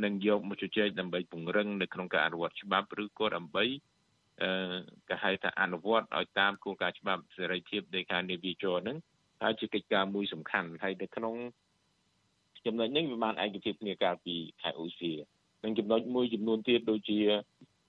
[0.04, 3.64] នឹងយកមកជជែកដើម្បីពង្រឹងនៅក្នុងការអនុវត្តច្បាប់ឬក៏ដើម្បី
[4.42, 4.50] អឺ
[5.08, 8.98] គេហៅថាអនុវត្តឲ្យតាមគោលការណ៍ច្បាប់សេរីភាពនៃការនាវាចរហ្នឹង
[9.42, 11.34] ហើយជាកិច្ចការមួយសំខាន់ហើយនៅក្នុង
[12.66, 15.12] ចំណុចនេះវាបានឯកភាពគ្នាកាលពីខែឧសភា
[15.64, 17.18] និងចំណុចមួយចំនួនទៀតដូចជា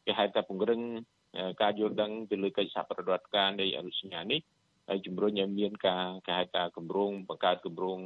[0.05, 0.81] គេហៅថាពង្រឹង
[1.61, 4.39] ការយល់ដឹងទៅលើកិច្ចសហប្រតិបត្តិការនៃអនុសញ្ញានេះ
[4.89, 7.99] ហើយជំរុញឲ្យមានការគេហៅថាគម្រោងបង្កើតគម្រោង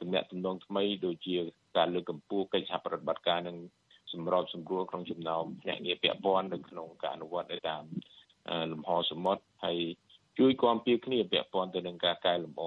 [0.00, 1.36] ទំនាក់ទំនងថ្មីដូចជា
[1.76, 3.56] ការលើកកម្ពស់កិច្ចសហប្រតិបត្តិការនឹង
[4.12, 7.82] សម្របសម្រួលក្នុងចំណោមភ្នាក់ងារពាក់ព័ន្ធនៅក្នុងការអនុវត្តទៅតាម
[8.72, 9.78] លំហសមុទ្រហើយ
[10.38, 12.64] ជួយគាំពៀគ្នាពាក់ព័ន្ធទៅនឹងការកែលម្អ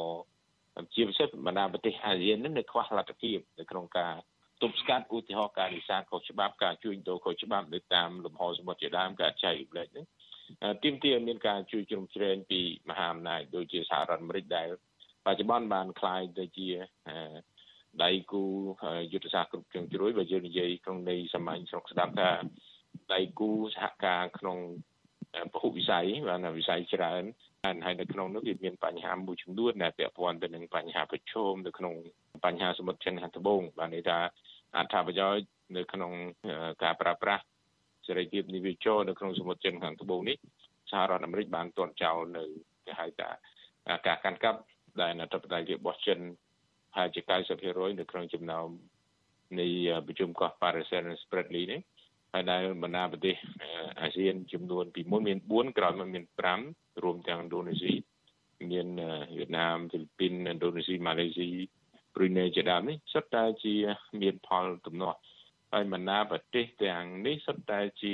[0.93, 4.15] ជាពិសេសបណ្ដាប្រទេសអាស៊ាននឹងនៅខ្វះលទ្ធភាពនៅក្នុងការ
[4.62, 10.04] ទប់ស្កាត់ឧទាហរណ៍ការនេសាទខុសច្បាប់ការជួញដូរខុសច្បាប់ទៅតាមលំហសមុទ្រជាដើមការចែករំលែកនេះ
[10.84, 14.68] ទាមទារមានការជួយជ្រោមជ្រែងពីមហាអំណាចដូចជាសហរដ្ឋអាមេរិកដែល
[15.26, 16.68] បច្ចុប្បន្នបានคล้ายទៅជា
[18.04, 18.44] ដៃគូ
[19.12, 22.30] យុទ្ធសាស្ត្រគ្រប់គ្រងជ្រួយបើយើងនិយាយក្នុងន័យសាមញ្ញស្រុកស្ដាប់ថា
[23.14, 24.58] ដៃគូសហការក្នុង
[25.52, 27.24] ពហុវិស័យបានវិស័យច្រើន
[27.84, 31.94] ហើយនៅក្នុងនោះវាមានបញ្ហាមួយចំនួនដែលពាក់ព័ន្ធទៅនឹងបញ្ហាប្រឈមនៅក្នុង
[32.44, 34.18] បញ្ហាសមុទ្រចិនខាងត្បូងបានន័យថា
[34.75, 35.45] អត្ថប្រយោជន៍
[35.77, 36.11] នៅក្នុង
[36.83, 37.43] ការប្រើប្រាស់
[38.07, 40.37] សេរីភាពនិវិចរនៅក្នុងសមុទ្រចិនខាងត្បូងនេះ
[40.91, 42.43] សហរដ្ឋអាមេរិកបានទាត់ចោលនៅ
[42.85, 43.29] គេហៅថា
[44.07, 44.59] ការកាន់កាប់
[45.01, 46.19] ដែលអធិបតេយ្យរបស់ចិន
[46.97, 47.21] ហើយជា
[47.59, 48.67] 90%នៅក្នុងចំណោម
[49.59, 49.67] នៃ
[50.07, 51.81] ប្រជុំកោះ Paris and Spratly នេះ
[52.33, 53.35] ហើយដែលបណ្ដាប្រទេស
[54.01, 56.25] អាស៊ានចំនួនពីមុនមាន4ក្រោយមកមាន
[56.63, 57.93] 5រួមទាំងឥណ្ឌូនេស៊ី
[58.71, 58.87] មាន
[59.37, 61.49] វៀតណាមហ្វីលីពីនឥណ្ឌូនេស៊ីម៉ាឡេស៊ី
[62.17, 63.73] ប្រ៊ុយណេជាដើមនេះសុទ្ធតែជា
[64.21, 65.17] មានផលទំនាស់
[65.73, 68.13] ហើយបណ្ដាប្រទេសទាំងនេះសុទ្ធតែជា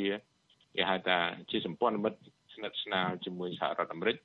[0.76, 2.20] គេហៅថាជាសម្ព័ន្ធមិត្ត
[2.54, 4.18] ស្និទ្ធស្នាលជាមួយសហរដ្ឋអាមេរិក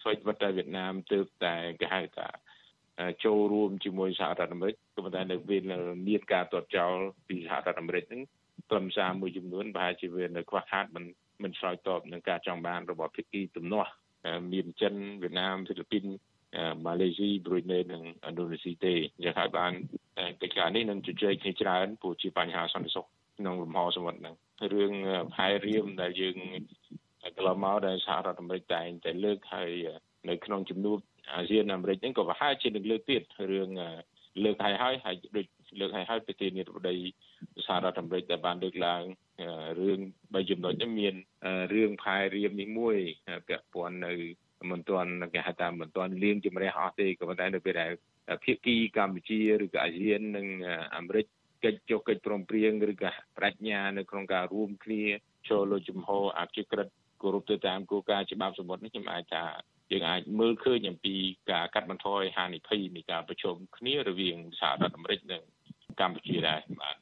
[0.00, 2.28] ស្វ័យវត្តតែវៀតណាមទើបតែគេហៅថា
[3.24, 5.62] ចូលរួមជាមួយសហរដ្ឋអាមេរិកក៏ប៉ុន្តែនៅពេល
[6.08, 6.94] មានការទាត់ចោល
[7.28, 8.22] ពីសហរដ្ឋអាមេរិកហ្នឹង
[8.68, 11.04] ខ្លឹមសារមួយចំនួនប្រហែលជាវានៅខ្វះខាតមិន
[11.42, 13.90] មិនឆ្លើយតបនឹងការចង់បានរបស់ភាគីទំនាស់
[14.52, 16.04] មានចិនវៀតណាមហ្វីលីពីន
[16.84, 18.94] ម៉ាឡេស៊ីប្រ៊ុយណេនិងឥណ្ឌូនេស៊ីទេ
[19.24, 19.72] យ៉ាងហើយបាន
[20.42, 23.06] កិច្ចការនេះនឹងជជែកគ្នាច្រើនព្រោះជាបញ្ហាសន្តិសុខ
[23.38, 24.34] ក្នុងលំហសមុទ្រហ្នឹង
[24.72, 24.92] រឿង
[25.34, 26.36] ផែរៀមដែលយើង
[27.36, 29.70] កន្លងមកដែលសហរដ្ឋអាមេរិកតែងតែលើកហើយ
[30.28, 30.98] នៅក្នុងជំនួប
[31.34, 33.22] អាស៊ានអាមេរិកហ្នឹងក៏ប្រហែលជានឹងលើកទៀត
[33.52, 33.68] រឿង
[34.44, 35.46] លើកហើយហើយហើយដូច
[35.80, 36.96] លើកហើយហើយប្រធានាធិបតី
[37.66, 39.02] សហរដ្ឋអាមេរិកដែលបានលើកឡើង
[39.80, 40.00] រឿង
[40.34, 41.14] បីចំណុចនេះមាន
[41.74, 42.96] រឿងផែរៀមនេះមួយ
[43.48, 44.12] ពាក់ព័ន្ធនៅ
[44.70, 47.92] មិនទាន់គេហៅថាមិនទាន់លៀងជំរះអស់ទេក៏ប៉ុន្តែនៅពេលដែល
[48.44, 50.46] ភាគីកម្ពុជាឬក៏អាស៊ាននិង
[50.96, 51.26] អាមេរិក
[51.64, 53.10] កិច្ចចុះកិច្ចព្រមព្រៀងឬក៏
[53.42, 55.02] បញ្ញានៅក្នុងការរួមគ្នា
[55.48, 56.88] ចូលលើជំហរអភិក្រិត
[57.22, 59.44] គោរពទៅតាមគោលការណ៍ច្បាប់សមុទ្រនេះខ្ញុំអាចថា
[59.92, 61.14] យើងអាចមើលឃើញអំពី
[61.50, 65.42] ការកាត់បន្ថយហានិភ័យនៃការប្រជុំគ្នារវាងសហរដ្ឋអាមេរិកនិង
[66.00, 66.96] កម្ពុជាដែរបាទ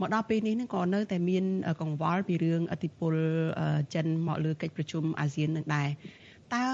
[0.00, 1.44] មកដល់ពេលនេះនឹងក៏នៅតែមាន
[1.80, 3.14] កង្វល់ពីរឿងអធិបុល
[3.94, 5.88] ចិនមកលើកិច្ចប្រជុំអាស៊ាននឹងដែរ
[6.54, 6.66] តើ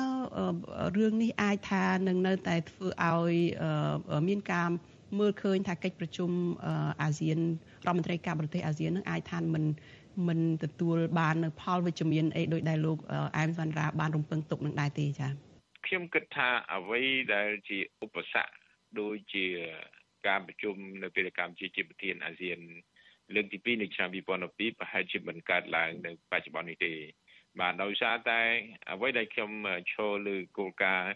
[0.96, 3.34] រឿងនេះអាចថានឹងនៅតែធ្វើឲ្យ
[4.28, 4.68] មានការ
[5.18, 6.30] មើលឃើញថាកិច្ចប្រជុំ
[7.02, 7.38] អាស៊ាន
[7.86, 9.64] រដ្ឋមន្ត្រីការបរទេសអាស៊ាននឹងអាចថាមិន
[10.28, 12.98] មិនទទួលបាននៅផលវិជ្ជមានអីដោយដែលលោក
[13.36, 15.30] អែមសន្រាបានរំពឹងទុកនឹងដែរទេចា៎
[15.86, 17.02] ខ្ញុំគិតថាអ្វី
[17.34, 18.52] ដែលជាឧបសគ្គ
[19.00, 19.44] ដូចជា
[20.26, 22.58] ការប្រជុំនៅពេលកម្ពុជាជាប្រធានអាស៊ាន
[23.34, 26.92] លើកទី2នៃឆ្នាំ2012ប្រហែលជាមិនកើតឡើងនៅបច្ចុប្បន្ននេះទេ
[27.60, 28.40] បាទដោយសារតែ
[28.92, 29.50] អ្វីដែលខ្ញុំ
[29.92, 31.12] ឈរលើគោលការណ៍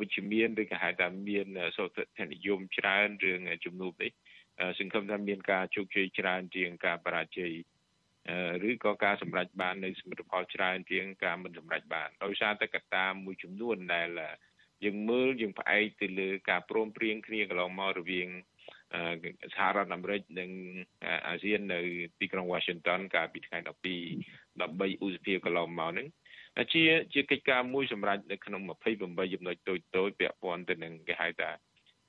[0.00, 1.46] វិជ្ជមានឬក៏ហៅថាមាន
[1.76, 4.12] សុខធនិយមច្រើនរឿងជំនួបនេះ
[4.78, 7.52] សង្ឃឹមថាមានការជោគជ័យច្រើនជាងការបរាជ័យ
[8.68, 14.08] ឬក៏ការសម្រេចបាននៅសមិទ្ធផលច្រើនជាងការមិនសម្រេចបានដោយសារតែកត្តាមួយចំនួនដែល
[14.84, 18.28] យើងមើលយើងផ្អែកទៅលើការព្រមព្រៀងគ្នាកន្លងមករវាង
[19.54, 20.50] សហរដ្ឋអាមេរិកនិង
[21.28, 21.80] អាស៊ាននៅ
[22.20, 26.08] ទីក្រុង Washington កាលពីថ្ងៃ12 13ឧសភាកន្លងមកហ្នឹង
[26.72, 26.82] ជា
[27.12, 31.50] ជាកិច្ចការមួយសម្រាប់នៅក្នុង28ចំណុចតូចតូចពាក់ព័ន្ធទៅនឹងគេហៅថា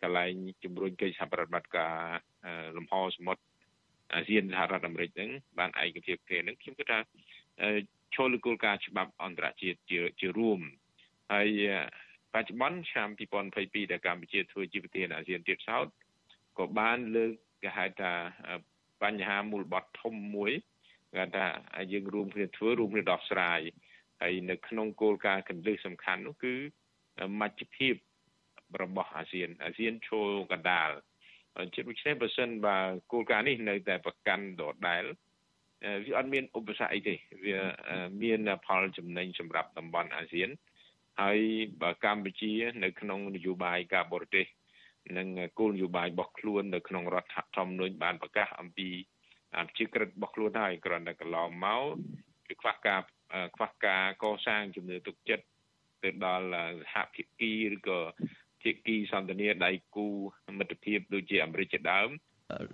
[0.01, 0.31] កន្លែង
[0.63, 1.93] ជំរុញកិច្ចសហប្រតិបត្តិការ
[2.77, 3.43] លំហសមុទ្រ
[4.15, 5.29] អាស៊ានសហរដ្ឋអាមេរិកហ្នឹង
[5.59, 6.99] បានឯកភាពគ្នាហ្នឹងខ្ញុំគិតថា
[8.15, 10.59] ចូលលើគោលការណ៍ច្បាប់អន្តរជាតិជាជារួម
[11.33, 11.49] ហើយ
[12.33, 13.09] បច្ចុប្បន្នឆ្នាំ
[13.49, 15.87] 2022ដែលកម្ពុជាធ្វើជាប្រធានអាស៊ានទៀតសោត
[16.57, 17.31] ក៏បានលើក
[17.63, 18.13] គេហៅថា
[19.03, 20.51] បញ្ហាមូលបត់ធំមួយ
[21.15, 21.45] គេថា
[21.91, 23.59] យើងរួមគ្នាធ្វើរួមគ្នាដោះស្រាយ
[24.21, 26.53] ហើយនៅក្នុងគោលការណ៍កន្លឹះសំខាន់នោះគឺ
[27.41, 27.95] មជ្ឈភាព
[28.81, 30.89] របស់អាស៊ានអាស៊ានចូលកណ្ដាល
[31.73, 32.77] ជាដូច្នេះបើសិនបើ
[33.11, 35.03] គោលការណ៍នេះនៅតែប្រកាន់ដដែល
[36.05, 37.57] វាអត់មានឧបសគ្គអីទេវា
[38.23, 40.49] មានផលចំណេញសម្រាប់តំបន់អាស៊ាន
[41.21, 41.39] ហើយ
[41.81, 42.51] បើកម្ពុជា
[42.83, 44.45] នៅក្នុងនយោបាយការបរទេស
[45.17, 45.27] និង
[45.59, 49.20] គោលនយោបាយរបស់ខ្លួននៅក្នុងរដ្ឋធម្មនុញ្ញបានប្រកាសអំពីអភិ
[49.77, 51.83] ជាក្រិតរបស់ខ្លួនហើយគ្រាន់តែកន្លងមក
[52.47, 52.99] គឺខ្វះការ
[53.55, 55.45] ខ្វះការកសាងជំនឿទុកចិត្ត
[56.03, 56.45] ទៅដល់
[56.81, 57.99] សហភាគីឬក៏
[58.61, 60.07] ភាគីសន្តិនិកដៃគូ
[60.57, 62.09] មិត្តភាពដូចជាអាមេរិកជាដើម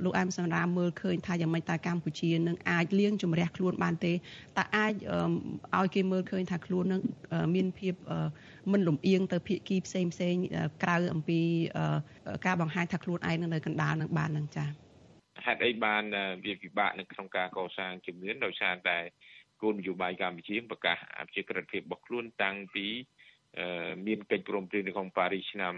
[0.03, 4.93] លោកអែមសម្រាមមើលឃើញថាយ៉ាងម៉េចតើកម្ពុជានឹងអាចលៀងជំរះខ្លួនបានទេតើអាច
[5.77, 7.01] ឲ្យគេមើលឃើញថាខ្លួននឹង
[7.55, 7.93] មានភាព
[8.71, 10.35] មិនលំអៀងទៅភាគីផ្សេងផ្សេង
[10.83, 11.39] ក្រៅអំពី
[12.45, 14.86] ការបង្ហាញថាខ្លួនឯងនៅកណ្ដាលនឹងបាននឹងចា៎
[15.45, 16.03] ហេតុអីបាន
[16.45, 18.97] វាពិបាកនៅក្នុងការកសាងជំនឿដោយសារតែ
[19.61, 22.85] គោលនយោបាយកម្ពុជាប្រកាសអភិជាក្រិតភាពរបស់ខ្លួនតាំងពី
[24.07, 25.75] មានកិច្ចព្រមព្រៀងនៅក្នុងប៉ារីសឆ្នាំ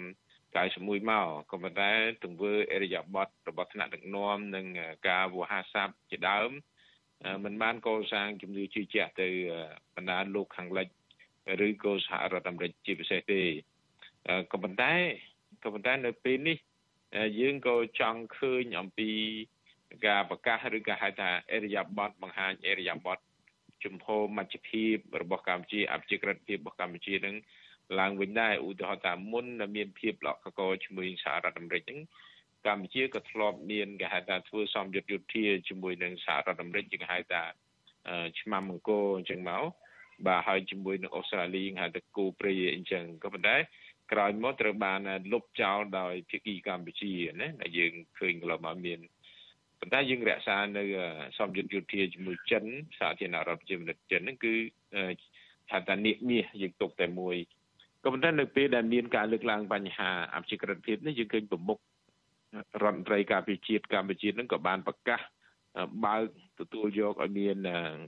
[0.54, 1.92] 91មកក៏ប៉ុន្តែ
[2.24, 4.66] ទង្វើអរិយាប័ត្ររបស់ថ្នាក់ដឹកនាំនិង
[5.08, 6.50] ការវោហារស័ព្ទជាដើម
[7.44, 9.28] มันបានកសាងជំនឿជឿជាក់ទៅ
[9.96, 10.88] បណ្ដាលោកខាងលិច
[11.68, 13.42] ឬក៏សហរដ្ឋអាមេរិកជាពិសេសទេ
[14.52, 14.94] ក៏ប៉ុន្តែ
[15.64, 16.58] ក៏ប៉ុន្តែនៅពេលនេះ
[17.40, 19.12] យើងក៏ចង់ឃើញអំពី
[20.08, 23.24] ការប្រកាសឬក៏ហៅថាអរិយាប័ត្របង្ហាញអរិយាប័ត្រ
[23.84, 27.36] ជំហរមជ្ឈភាពរបស់កម្ពុជាអភិជាក្រិតភាពរបស់កម្ពុជានឹង
[28.00, 29.46] ឡើងវិញដែរឧទាហរណ៍ថាមុន
[29.76, 32.00] មានភាពលក្ខកជាមួយសហរដ្ឋអាមេរិកហ្នឹង
[32.68, 37.42] កម្ពុជាក៏ធ្លាប់មានគេហៅថាធ្វើសម្យុទ្ធយុធាជាមួយនឹងសហរដ្ឋអាមេរិកគេហៅថា
[38.40, 39.64] ឆ្មាំអង្គរអញ្ចឹងមក
[40.28, 43.56] បាទហើយជាមួយនឹងអូស្ត្រាលីហៅថាគូព្រៃអញ្ចឹងក៏ប៉ុន្តែ
[44.12, 45.00] ក្រោយមកត្រូវបាន
[45.32, 49.00] លុបចោលដោយភាគីកម្ពុជាណាដែលយើងឃើញកន្លងមកមាន
[49.80, 50.84] ប៉ុន្តែយើងរក្សានៅ
[51.38, 52.64] សម្យុទ្ធយុធាជាមួយចិន
[53.00, 54.54] សាធារណរដ្ឋប្រជាមានិតចិនហ្នឹងគឺ
[55.70, 57.36] ថាតានិមាសយើងទុកតែមួយ
[58.04, 61.80] ក៏ប៉ុន្តែនៅពេលដែលមានការលើកឡើងបញ្ហាអភិក្រិតភាពនេះយើងឃើញប្រមុខ
[62.84, 65.20] រដ្ឋមន្ត្រីការពារជាតិកម្ពុជានឹងក៏បានប្រកាស
[66.06, 66.24] បើក
[66.60, 67.58] ទទួលយកឲ្យមាន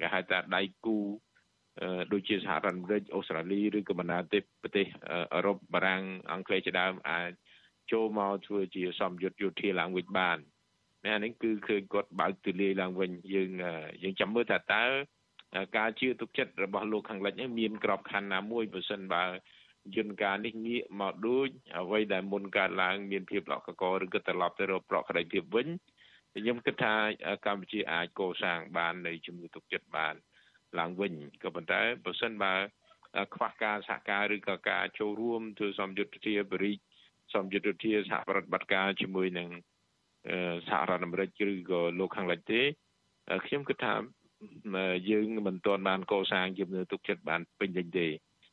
[0.02, 0.98] គេហៅថាដៃគូ
[2.12, 4.20] ដូចជាសហរដ្ឋអាមេរិកអូស្ត្រាលីឬក៏បណ្ដា
[4.62, 4.86] ប្រទេស
[5.34, 7.32] អឺរ៉ុបបារាំងអង់គ្លេសជាដើមអាច
[7.92, 10.38] ចូលមកធ្វើជាសម្យុទ្ធយោធាឡើងវិញបាន
[11.08, 13.50] ណានេះគឺឃើញគាត់បើកទូលាយឡើងវិញយើង
[14.04, 14.84] យើងចាំមើលថាតើ
[15.78, 19.24] ការជឿទុកចិត្តរបស់លោកខាងលិចនេះមានក្របខ័ណ្ឌណាមួយបើសិនបើ
[19.98, 21.48] យន្តការនេះងាកមកដូច
[21.80, 25.68] អ្វីដែលមុនកើតឡើងមានភាពលក្ខកឬក៏ត្រឡប់ទៅរកប្រកក្តីភាពវិញ
[26.36, 26.94] ខ្ញុំគិតថា
[27.46, 30.16] កម្ពុជាអាចកសាងបាននៃជំនឿទុកចិត្តបាន
[30.80, 31.14] ឡើងវិញ
[31.44, 32.54] ក៏ប៉ុន្តែបើសិនបើ
[33.36, 36.76] ខ្វះការសហការឬក៏ការចូលរួមធ្វើសម្យុទ្ធជាបរិយ
[37.34, 39.50] សម្យុទ្ធជាសហប្រតិបត្តិការជាមួយនឹង
[40.68, 42.62] សហរដ្ឋអាមេរិកឬក៏លោកខាងលិចទេ
[43.46, 43.94] ខ្ញុំគិតថា
[45.10, 48.08] យើងមិនទាន់បានកសាងជំនឿទុកចិត្តបានពេញលេញទេ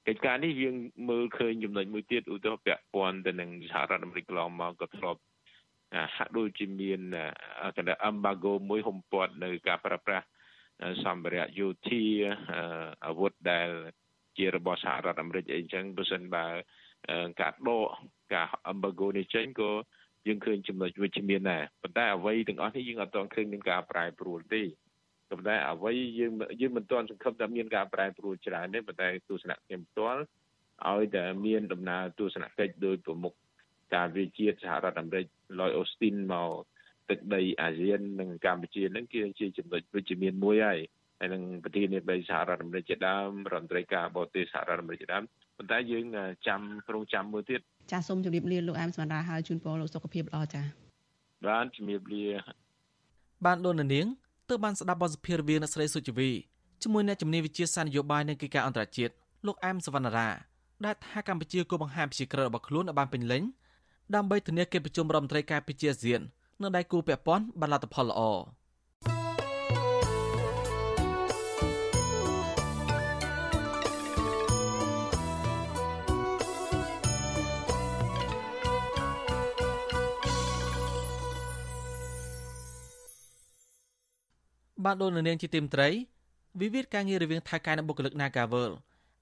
[0.07, 0.75] កិច្ចការនេះយើង
[1.09, 5.21] មើលឃើញចំណុចមួយទៀតឧទាហរណ៍ពាក់ព័ន្ធទៅនឹងសហរដ្ឋអាមេរិកកន្លងមកក៏ធ្លាប់
[6.16, 7.01] ហាក់ដូចជាមាន
[7.77, 10.27] កណ្ដា embargo មួយហុំព័ទ្ធនៅការប្រើប្រាស់
[11.05, 12.05] សម្ភារៈយោធា
[13.07, 13.70] អាវុធដែល
[14.39, 16.47] ជារបស់សហរដ្ឋអាមេរិកអីចឹងបើសិនបើ
[17.41, 17.89] ការដក
[18.35, 19.70] ការ embargo នេះចេញក៏
[20.26, 24.62] យើងឃើញចំណុចវិជ្ជមានដែរប៉ុន្តែអ្វីទាំងអស់នេះយើងអត់ទាន់ឃើញមានការប្រែប្រួលទេ
[25.31, 30.22] ប៉ុន្តែអ្វីយើងយើងមិនទាន់សង្ឃឹមថាមានការប្រែប្រួលច្រើនទេប៉ុន្តែទស្សនៈខ្ញុំផ្ទាល់
[30.89, 33.35] ឲ្យតែមានដំណើរទស្សនកិច្ចដោយប្រមុខ
[33.95, 35.26] ការវិជាសហរដ្ឋអាមេរិក
[35.59, 36.53] Lloyd Austin មក
[37.11, 40.81] ទឹកដីអាស៊ាននិងកម្ពុជានឹងគឺជាចំណុចវិជ្ជមានមួយហើយ
[41.21, 45.25] ហើយនឹងប្រធានាធិបតីសហរដ្ឋអាមេរិកជាដើមរដ្ឋមន្ត្រីការបរទេសសហរដ្ឋអាមេរិកជាដើម
[45.57, 46.05] ប៉ុន្តែយើង
[46.47, 47.61] ចាំប្រងចាំមើលទៀត
[47.93, 50.65] ចាសសូមជម្រាបលាលោកអែមសមរាហើយជូនពរលោកសុខភាពល្អចា៎
[51.47, 52.25] បានជម្រាបលា
[53.47, 54.07] បានលោកនាង
[54.49, 56.31] ទើបបានស្ដាប់បទសភារវាអ្នកស្រីសុជីវី
[56.83, 59.13] ជាមួយអ្នកជំនាញវិជាសាស្ត្រនយោបាយនិងកិច្ចការអន្តរជាតិ
[59.47, 60.29] លោកអែមសវណ្ណារា
[60.85, 63.43] ដែលថាកម្ពុជាគួរបង្ហាញប្រជាក្រិតរបស់ខ្លួនឲ្យបានពេញលេញ
[64.15, 66.21] ដើម្បីធានាកិច្ចប្រជុំរដ្ឋមន្ត្រីការពារអាស៊ាន
[66.63, 68.21] នៅដៃគូពាក់ព័ន្ធបានលទ្ធផលល្អ
[84.85, 85.89] បានដូននាងជាទីមត្រី
[86.61, 88.71] វិវាទការងាររវាងថៃកែនិងបុគ្គលិក Nagavel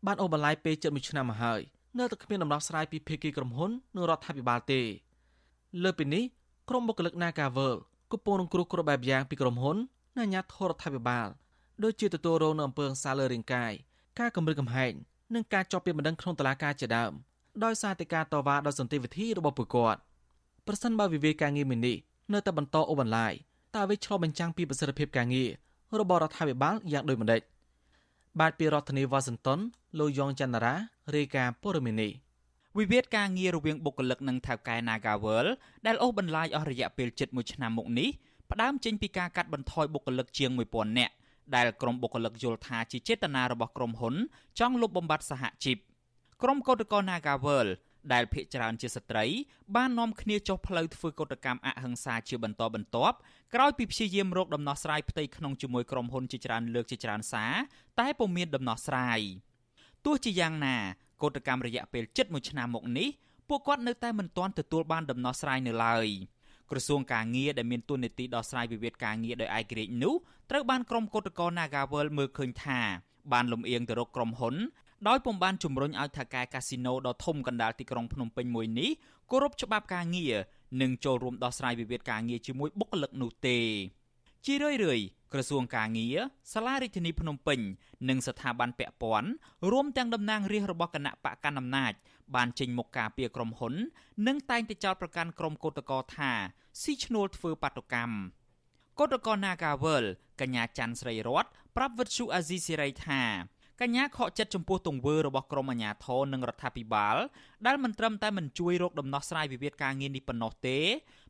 [0.07, 1.61] បានអូសបន្លាយពេលជិត1ឆ្នាំមកហើយ
[1.99, 4.81] នៅតែគ្មានដំណោះស្រាយពីភាគីក្រុមហ៊ុននិងរដ្ឋាភិបាលទេ
[5.83, 6.25] លើពីនេះ
[6.69, 7.75] ក្រុមបុគ្គលិក Nagavel
[8.13, 9.77] កំពុងរងគ្រោះគ្រប់បែបយ៉ាងពីក្រុមហ៊ុន
[10.19, 11.29] និងអាជ្ញាធររដ្ឋាភិបាល
[11.83, 13.73] ដូចជាទទួលរងនៅអំពើហិង្សាលើរាងកាយ
[14.19, 14.93] ការគំរាមកំហែង
[15.35, 17.13] និងការជាប់ពាក្យបណ្ដឹងក្នុងតុលាការជាដើម
[17.65, 20.01] ដោយសារតែការតវ៉ាដោយសន្តិវិធីរបស់ពួកគាត់
[20.67, 21.97] ប្រសិនបើវិវាទការងារមួយនេះ
[22.33, 23.33] នៅតែបន្តអូសបន្លាយ
[23.77, 25.49] តើវាឆ្លុះបញ្ចាំងពីប្រសិទ្ធភាពការងារ
[26.01, 27.41] របស់រដ្ឋាភិបាលយ៉ាងដូចម្តេច
[28.41, 29.59] បាទពីរដ្ឋធានីវ៉ាស៊ីនតោន
[29.99, 30.75] លោកយ៉ងច័ន្ទរា
[31.15, 32.13] រាយការណ៍ព័ត៌មាននេះ
[32.79, 35.47] វិវាទការងាររវាងបុគ្គលិកនិងថៅកែ Nagawal
[35.87, 38.09] ដែលអូសបន្លាយអស់រយៈពេលជិត1ឆ្នាំមកនេះ
[38.51, 41.15] ផ្ដើមចេញពីការកាត់បន្ថយបុគ្គលិកជាង1000នាក់
[41.55, 44.15] ដែលក្រុមបុគ្គលិកយល់ថាជាចេតនារបស់ក្រុមហ៊ុន
[44.59, 45.79] ចង់លុបបំបាត់សហជីព
[46.43, 47.69] ក្រុមកោតក្រ Nagawal
[48.13, 49.25] ដែលភ ieck ច្រើនជាស្ត្រី
[49.77, 53.17] បាននាំគ្នាចុះផ្លូវធ្វើកតកម្មអហិង្សាជាបន្តបន្ទាប់
[53.55, 57.53] ក្រោយពីព្យាយាមរកដំណោះស្រាយផ្ទៃក្នុងជាមួយក្រុមហ៊ុនជាច្រើនលើកជាច្រើនសារ
[58.01, 59.21] តែពុំមានដំណោះស្រាយ
[60.05, 60.77] ទោះជាយ៉ាងណា
[61.23, 63.09] កតកម្មរយៈពេលជិត1ឆ្នាំមកនេះ
[63.49, 66.07] ពួកគាត់នៅតែមិនទាន់ទទួលបានដំណោះស្រាយនៅឡើយ
[66.71, 70.15] ក្រសួងការងារដែលមានទួនាទីដោះស្រាយវិវាទការងារដោយឯករាជ្យនោះ
[70.51, 72.81] ត្រូវបានក្រុមកោតក្រ Nagawal មើលឃើញថា
[73.33, 74.55] បានលំអៀងទៅរកក្រុមហ៊ុន
[75.09, 78.91] ដោយពុំបានជំរុញឲ្យថៅកែកាស៊ីណូដ៏ធំកណ្ដាលទីក្រុងភ្នំពេញមួយនេះ
[79.31, 80.35] គោរពច្បាប់ការងារ
[80.81, 83.59] និងចូលរួមដោះស្រាយវិវាទការងារជាមួយបុគ្គលិកនោះទេ
[84.45, 86.17] ជារឿយៗ ក្រសួងការងារ
[86.53, 87.61] សាលារដ្ឋាភិបាលភ្នំពេញ
[88.09, 89.31] និងស្ថាប័នពាក់ព័ន្ធ
[89.71, 91.93] រួមទាំងតំណាងរាស្ត្ររបស់គណៈបកកណ្ដាលអំណាច
[92.35, 93.75] បានចេញមុខការពីក្រុមហ៊ុន
[94.27, 96.33] និងតែងតែចោទប្រកាន់ក្រុមកោតក្រថា
[96.83, 98.15] ស៊ីឈ្នួលធ្វើបាតុកម្ម
[98.99, 100.05] កោតក្រ Nagawal
[100.41, 101.47] កញ្ញាច័ន្ទស្រីរត
[101.77, 103.23] ប្រាប់វិទ្យុអាស៊ីសេរីថា
[103.81, 107.17] កញ្ញាខកចិត្តចំពោះទង្វើរបស់ក្រមអាជ្ញាធរនិងរដ្ឋាភិបាល
[107.67, 110.79] ដែលមិនត្រឹមតែមិនជួយរកដំណោះស្រាយវិវាទការងារនេះប៉ុណ្ណោះទេ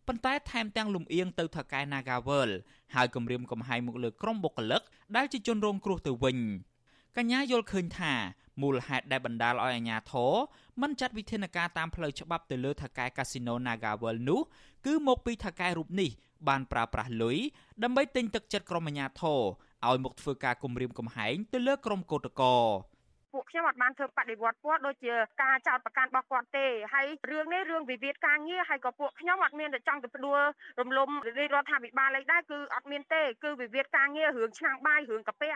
[0.07, 2.51] ប៉ុន្តែថែមទាំងលំអៀងទៅថៅកែ Nagawal
[2.95, 4.83] ហើយគម្រាមកំហែងមកលើក្រុមបុគ្គលិក
[5.17, 6.39] ដែលជាជនរងគ្រោះទៅវិញ
[7.17, 8.13] កញ្ញាយល់ឃើញថា
[8.63, 10.33] មូលហេតុដែលបណ្ដាលឲ្យអាជ្ញាធរ
[10.83, 14.41] មិនចាត់វិធានការតាមផ្លូវច្បាប់ទៅលើថៅកែកាស៊ីណូ Nagawal នោះ
[14.87, 16.11] គឺមកពីថៅកែរូបនេះ
[16.49, 17.39] បានប្រើប្រាស់លុយ
[17.83, 19.41] ដើម្បីទិញទឹកចិត្តក្រុមអាជ្ញាធរ
[19.87, 22.96] ឲ្យមកធ្វើការគំរាមកំហែងទៅលើក្រុមកោតក្រ
[23.37, 30.41] ពួកខ្ញុំអត់បានធ្វើបដិវត្តគាត់ដូចជាការចោតប្រកាន់របស់គាត់ទេហើយរឿងនេះរឿងវិវាទការងារហើយក៏ពួកខ្ញុំអត់មានតែចង់ទៅផ្ដួល
[30.81, 31.09] រំលំ
[31.55, 35.53] រដ្ឋាភិបាលអីដែរគឺអត់មានទេគឺវិវាទការងាររឿងឆ្នាំងបាយរឿងកាពះ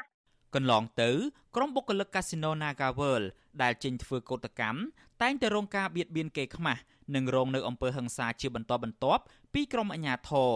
[0.54, 1.10] កន្លងទៅ
[1.56, 3.26] ក្រុមបុគ្គលិកកាស៊ីណូ Naga World
[3.62, 4.80] ដែលចេញធ្វើកោតកម្ម
[5.22, 6.80] តែងតែរងការបៀតបៀនគេខ្មាស់
[7.14, 9.22] និងរងនៅអំពើហិង្សាជាបន្តបន្ទាប់
[9.54, 10.52] ពីក្រុមអាជ្ញាធរ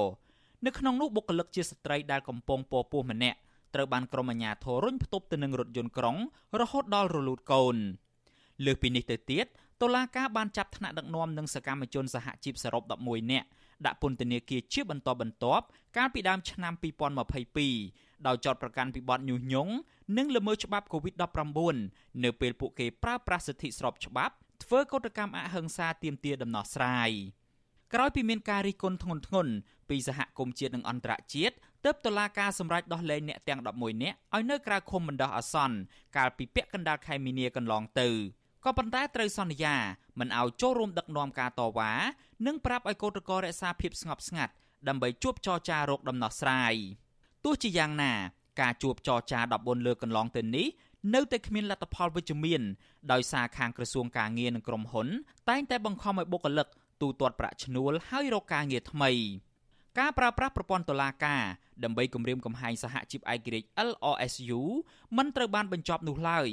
[0.67, 3.39] នៅក្នុងនោះបុគ្គលិកជាស្ត្រីដែលកំពុងពពោះម្នាក់
[3.75, 6.17] ត្រូវបានក្រុមអាជ្ញាធររុញផ្ទប់ទៅនឹងរថយន្តក្រុង
[6.61, 7.77] រហូតដល់រលូតកូន
[8.65, 9.47] លើសពីនេះទៅទៀត
[9.83, 13.47] តុលាការបានចាប់ថ្នាក់ដឹកនាំនិងសកម្មជនសហជីពសរុប11នាក់
[13.87, 15.65] ដាក់ពន្ធនាគារជាបន្តបន្ទាប់
[15.97, 16.73] កាលពីដើមឆ្នាំ
[17.51, 19.73] 2022ដោយចោទប្រកាន់ពីបទញុះញង់
[20.17, 27.11] និងល្មើសច្បាប់ COVID-19 នៅពេលពួកគេប្រើប្រាស់សិទ្ធិស្របច្បាប់ធ្វើកោតកម្មអហិង្សាទាមទារដំណោះស្រាយ
[27.95, 29.49] ក្រោយពីមានការរិះគន់ធ្ងន់ធ្ងរ
[29.89, 35.77] ពីសហគមន៍ជាតិនិងអន្តរជាតិ ទើបតុលាការសម្រេចដោះលែងអ្នកទាំង11នាក់ឲ្យនៅក្រៅឃុំបណ្ដោះអាសន្ន
[36.17, 38.09] កាលពីពាក់កណ្ដាលខែមីនាកន្លងទៅ
[38.65, 39.77] ក៏ប៉ុន្តែត្រូវសន្យា
[40.19, 41.93] មិនឲ្យចូលរួមដឹកនាំការតវ៉ា
[42.47, 44.53] និងប្រាប់ឲ្យកោតក្ររក្សាភាពស្ងប់ស្ងាត់
[44.89, 46.75] ដើម្បីជួបចរចារកដំណោះស្រាយ
[47.45, 48.13] ទោះជាយ៉ាងណា
[48.61, 50.67] ការជួបចរចា14លើកកន្លងទៅនេះ
[51.15, 52.63] នៅតែគ្មានលទ្ធផលវិជ្ជមាន
[53.13, 55.09] ដោយសារខាងក្រសួងការងារនិងក្រុមហ៊ុន
[55.49, 56.69] តែងតែបង្ខំឲ្យបុគ្គលិក
[57.03, 59.11] ទូទាត់ប្រាក់ឈ្នួលហើយរកការងារថ្មី
[59.99, 61.43] ការប្រើប្រាស់ប្រព័ន្ធតុលាការ
[61.85, 64.61] ដើម្បីគម្រាមកំហែងសហជីពឯករាជ្យ LRSU
[65.17, 66.49] មិនត្រូវបានបញ្ចប់នោះឡើយ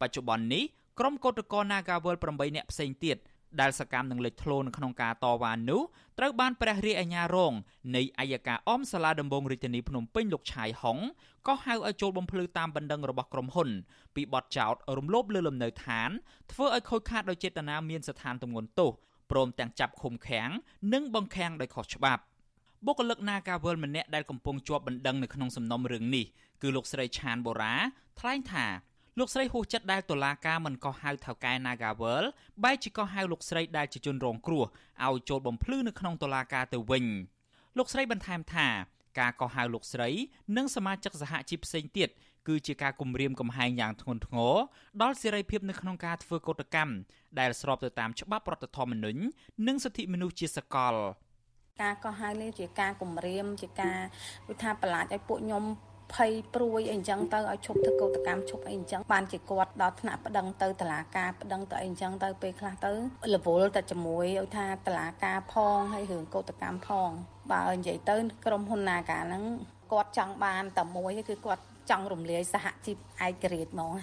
[0.00, 0.64] បច្ចុប្បន្ននេះ
[0.98, 3.16] ក្រុមកោតក្រ Nagawal 8នាក់ផ្សេងទៀត
[3.60, 5.82] ដែលសកម្មនឹងលេចធ្លោនៅក្នុងការតវ៉ានោះ
[6.18, 7.52] ត្រូវបានព្រះរាជអាជ្ញារង
[7.96, 10.98] នៃអัยការអមសាលាដំបងរាជធានីភ្នំពេញលោកឆាយហុង
[11.46, 13.68] ក៏ហៅឲ្យចូលបំភ្លឺតាមបណ្ដឹងរបស់ក្រុមហ៊ុន
[14.14, 16.10] ពីបទចោទរំលោភលើលំនៅឋាន
[16.52, 18.90] ធ្វើឲ្យខូចខាតដោយចេតនាមានស្ថានទម្ងន់ទោស
[19.30, 20.50] ព្រមទាំងចាប់ឃុំឃាំង
[20.92, 22.22] និងបង្ខាំងដោយខុសច្បាប់
[22.86, 26.24] បុគ្គលិក Nagawal ម្នាក់ដែលកំពុងជាប់បណ្ដឹងនៅក្នុងសំណុំរឿងនេះ
[26.62, 27.74] គឺលោកស្រីឆានបូរ៉ា
[28.20, 28.66] ថ្លែងថា
[29.18, 32.24] លោកស្រីហួសចិត្តដែលតុលាការមិនកោះហៅថៅកែ Nagawal
[32.64, 34.64] បែរជាកោះហៅលោកស្រីដែលជាជនរងគ្រោះ
[35.06, 37.04] ឲ្យចូលបំភ្លឺនៅក្នុងតុលាការទៅវិញ
[37.78, 38.68] លោកស្រីបន្ថែមថា
[39.20, 40.08] ការកោះហៅលោកស្រី
[40.56, 42.08] និងសមាជិកសហជីពផ្សេងទៀត
[42.48, 44.54] គឺជាការគំរាមកំហែងយ៉ាងធ្ងន់ធ្ងរ
[45.02, 46.94] ដល់សេរីភាពនៅក្នុងការធ្វើកោតកម្ម
[47.40, 49.20] ដែលស្របទៅតាមច្បាប់រដ្ឋធម្មនុញ្ញ
[49.66, 50.94] និងសិទ្ធិមនុស្សជាសកល
[51.82, 53.98] ការកោះហៅនេះជាការគំរាមជាការ
[54.48, 55.64] វិថាប្រឡាចឲ្យពួកខ្ញុំ
[56.14, 62.92] ភ័យព្រួយអីចឹងទៅឲ្យឈប់ធ្វើកោតកម្មឈប់អីចឹងបានជាគាត់ដល់ថ្នាក់ប្តឹងទៅតុលាការប្តឹងទៅអីចឹងទៅពេលខ្លះទៅ
[63.34, 67.10] រវល់តែជាមួយឲ្យថាតុលាការផងហើយរឿងកោតកម្មផង
[67.52, 68.16] បើនិយាយទៅ
[68.46, 69.44] ក្រុមហ៊ុននាការហ្នឹង
[69.92, 72.96] គាត់ចង់បានតែមួយគឺគាត់ចង់រំលាយសហជីព
[73.26, 73.94] ឯករាជ្យហ្មង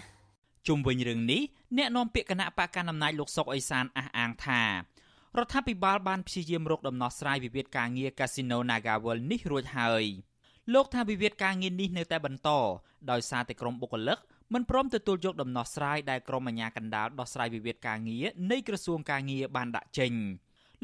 [0.67, 1.41] ជុំវិញរឿងនេះ
[1.77, 4.61] អ្នកនាំពាក្យគណៈបកកណ្ដាលអំណាចលោកសុកអេសានអះអាងថា
[5.39, 10.03] រដ្ឋាភិបាលបានព្យាយាមរកដំណោះស្រាយវិវាទការងារកាស៊ីណូ Nagawal នេះរួចហើយ
[10.73, 12.49] លោកថាវិវាទការងារនេះនៅតែបន្ត
[13.11, 14.17] ដោយសារតែក្រុមបុគ្គលិក
[14.53, 20.13] មិនព្រមទទួលយកដំណោះស្រាយដែលក្រុមអាជ្ញាកណ្ដាលដោះស្រាយវិវាទការងារនៃក្រសួងការងារបានដាក់ចេញ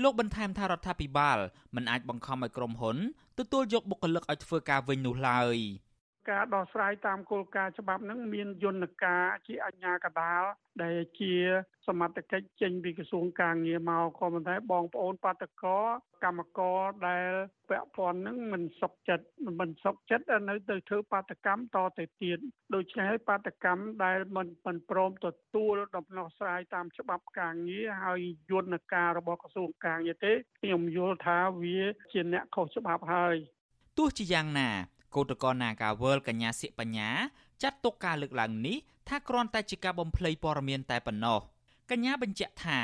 [0.04, 1.38] លោកបន្ថែមថារដ្ឋាភិបាល
[1.76, 2.98] មិនអាចបង្ខំឲ្យក្រុមហ៊ុន
[3.40, 5.58] ទទួលយកបុគ្គលិកឲ្យធ្វើការវិញនោះឡើយ
[6.30, 10.44] ការដោះស្រាយតាមគោលការណ៍ច្បាប់ហ្នឹងមានយន្តការជាអញ្ញាកដាល
[10.84, 11.34] ដែលជា
[11.88, 15.80] សមត្ថកិច្ចចេញពីក្រសួងការងារមកក៏ប៉ុន្តែបងប្អូនបាតកោ
[16.24, 17.32] កម្មករដែល
[17.70, 19.26] ពាក់ព័ន្ធនឹងមិនសុខចិត្ត
[19.60, 22.40] មិនសុខចិត្តនៅទៅធ្វើបាតកម្មតទៅទៀត
[22.76, 28.22] ដូច្នេះហើយបាតកម្មដែលមិនមិនព្រមទទួលដំណោះស្រាយតាមច្បាប់ការងារហើយ
[28.52, 31.80] យន្តការរបស់ក្រសួងការងារទេខ្ញុំយល់ថាវា
[32.12, 33.36] ជាអ្នកខុសច្បាប់ហើយ
[33.98, 34.70] ទោះជាយ៉ាងណា
[35.18, 37.10] កោតក្រនាការវលកញ្ញាសិបញ្ញា
[37.64, 38.78] ចាត់ទុកការលើកឡើងនេះ
[39.10, 41.40] ថាគ្រាន់តែជាការបំភ្លៃព័ត៌មានតែប៉ុណ្ណោះ
[41.92, 42.80] កញ្ញាបញ្ជាក់ថា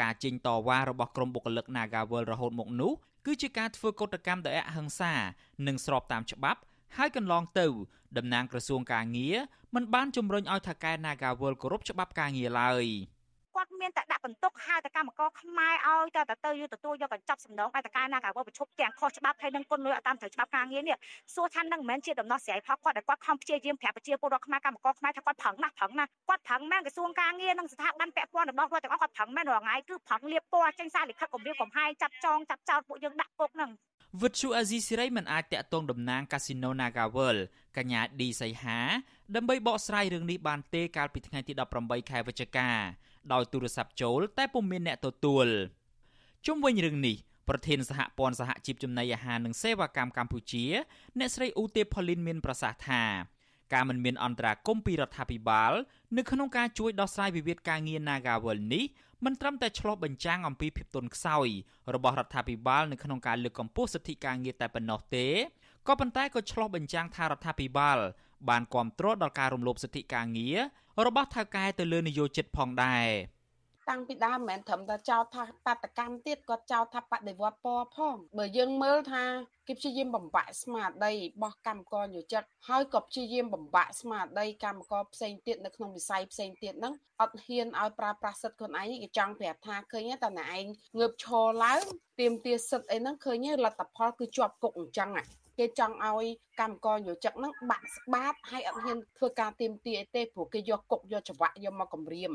[0.00, 2.92] ការចេញតវ៉ារបស់ក្រុមបុគ្គលិក Nagawal រហូតមកនោះ
[3.26, 5.12] គឺជាការធ្វើកុតកម្មដោយអហិង្សា
[5.66, 6.60] និងស្របតាមច្បាប់
[6.96, 7.66] ហើយកន្លងទៅ
[8.16, 9.36] តំណាងក្រសួងការងារ
[9.74, 12.84] មិនបានជំរុញឲ្យថៅកែ Nagawal គោរពច្បាប់ការងារឡើយ។
[13.54, 20.96] គាត់មានតែដាក់បន្ទុកហៅតែកម្មករខ្មែរឲ្យតែទៅយកទទួលយកកញ្ចប់សំណងឲ្យតការណាការប្រជុំទាំងខុសច្បាប់ហើយនឹងគុណលុយអត់តាមត្រូវច្បាប់ការងារនេះ
[21.34, 33.70] សួរថានឹងមិនមែនជាដំណោះស្រាយផលគាត់ដែលគាត់ខំព្យាយាមប្រាប់ប្រជាពលរដ្ឋខ្មែរកម្មករខ្មែរថាគាត់ប្រឹងណាស់ប្រឹងណាស់គាត់ប្រឹងមែនក្រសួងការងារនិងស្ថាប័នពាក់ព័ន្ធរបស់គាត់ទាំងអស់គាត់ប្រឹងមែនរាល់ថ្ងៃគឺប្រឹងលៀបពណ៌ចេញសារលិខិតគម្រាមកំហែងចាប់ចងចាប់ចោតពួកយើងដាក់គុកនឹង
[34.22, 37.36] វិទ្យុអាស៊ីសេរីមិនអាចតាក់ទងតំណាងកាស៊ីណូ Nagawal
[37.76, 38.80] កញ្ញាឌីសីហា
[39.34, 41.52] ដើម្បីបកស្រាយរឿងនេះបានទេកាលពីថ្ងៃទី
[41.82, 42.68] 18ខែវិច្ឆិកា
[43.32, 45.46] ដោយទូរស័ព្ទចូលតែពុំមានអ្នកទទួល
[46.46, 47.16] ជុំវិញរឿងនេះ
[47.48, 50.64] ប្រធានសហព័ន្ធសហជីពចំណីអាហារនិងសេវាកម្មកម្ពុជា
[51.18, 53.02] អ្នកស្រីអ៊ូទេផូលីនមានប្រសាសន៍ថា
[53.72, 55.72] ការមិនមានអន្តរាគមពីរដ្ឋាភិបាល
[56.16, 58.84] នៅក្នុងការជួយដោះស្រាយវិវាទការងារ Nagawal នេះ
[59.24, 61.48] មិនត្រឹមតែឆ្លោះបញ្ចាំងអំពីភាពទន់ខ្សោយ
[61.94, 65.26] របស់រដ្ឋាភិបាលនៅក្នុងការលើកកម្ពស់សិទ្ធិការងារតែប៉ុណ្ណោះទេ
[65.88, 67.98] ក៏ប៉ុន្តែក៏ឆ្លោះបញ្ចាំងថារដ្ឋាភិបាល
[68.48, 70.58] បានគ្រប់គ្រងដល់ការរំលោភសិទ្ធិការងារ
[71.06, 73.08] របស់ថៅកែទៅលើនយោជិតផងដែរ
[73.90, 79.24] តាំងពីដើមមិនមែនត្រឹមតែចោទថាបាតកម្មទៀតគាត់ចោទថាបដិវត្តពណ៌ផងបើយើងមើលថា
[79.68, 90.66] គេព្យាយាមបំបាក់ស្មារតីរបស់កម្មករយោជិតហើយក៏ព្យាយាមបំបាក់ស្មារតីកម្មករផ្សេងទៀតនៅក្នុងវិស័យផ្សេងទៀតហ្នឹងអត់ហ៊ានឲ្យប្រើប្រាស់សិទ្ធិខ្លួនឯងគេចង់ប្រាប់ថាឃើញតែអ្នកឯង
[90.98, 91.80] ងើបឈរឡើង
[92.20, 95.10] ទៀមទាសិទ្ធិអីហ្នឹងឃើញលទ្ធផលគឺជាប់គុកអញ្ចឹង
[95.58, 96.26] គេចង់ឲ្យ
[96.60, 102.32] កម្មករយោជិកហ្នឹងបាក់ស្បាតហើយអត់ហ៊ានធ្វើការទៀមទាអីទេព្រោះគេយកគុកយកច្បាក់យកមកគម្រាម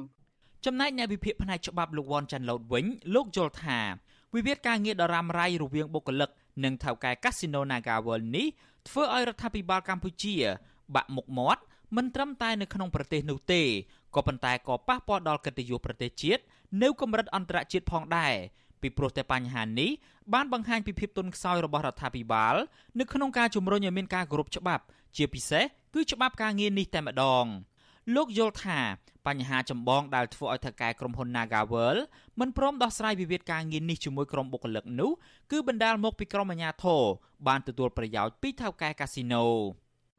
[0.65, 3.79] ចំណែកអ្នកវិភាគផ្នែកច្បាប់លោកវ៉ាន់ចាន់ឡូតវិញលោកយល់ថា
[4.35, 6.29] វិវាទការងារដ៏រ៉ាំរ៉ៃរវាងបុគ្គលិក
[6.63, 8.47] និងថៅកែកាស៊ីណូ Naga World នេះ
[8.87, 10.35] ធ្វើឲ្យរដ្ឋាភិបាលកម្ពុជា
[10.95, 11.61] បាក់មុខមាត់
[11.95, 13.61] មិនត្រឹមតែនៅក្នុងប្រទេសនោះទេ
[14.15, 16.41] ក៏ប៉ុន្តែក៏ប៉ះពាល់ដល់កិត្តិយសប្រទេសជាតិ
[16.81, 18.33] នៅកម្រិតអន្តរជាតិផងដែរ
[18.81, 19.91] ពីព្រោះតែបញ្ហានេះ
[20.33, 22.55] បានបង្ហាញពីភាពទន់ខ្សោយរបស់រដ្ឋាភិបាល
[22.99, 24.83] នៅក្នុងការជំរុញឲ្យមានការគោរពច្បាប់
[25.17, 25.63] ជាពិសេស
[25.93, 27.45] គឺច្បាប់ការងារនេះតែម្ដង
[28.15, 28.79] លោកយល់ថា
[29.27, 31.97] បញ្ហាចម្បងដែលធ្វើឲ្យថៅកែក្រុមហ៊ុន Nagavel
[32.39, 35.11] មិនព្រមដោះស្រាយវិវាទការងារនេះជាមួយក្រុមបុគ្គលិកនោះ
[35.51, 37.01] គឺបណ្ដាលមកពីក្រុមអាជ្ញាធរ
[37.47, 39.45] បានទទួលប្រយោជន៍ពីថៅកែកាស៊ីណូ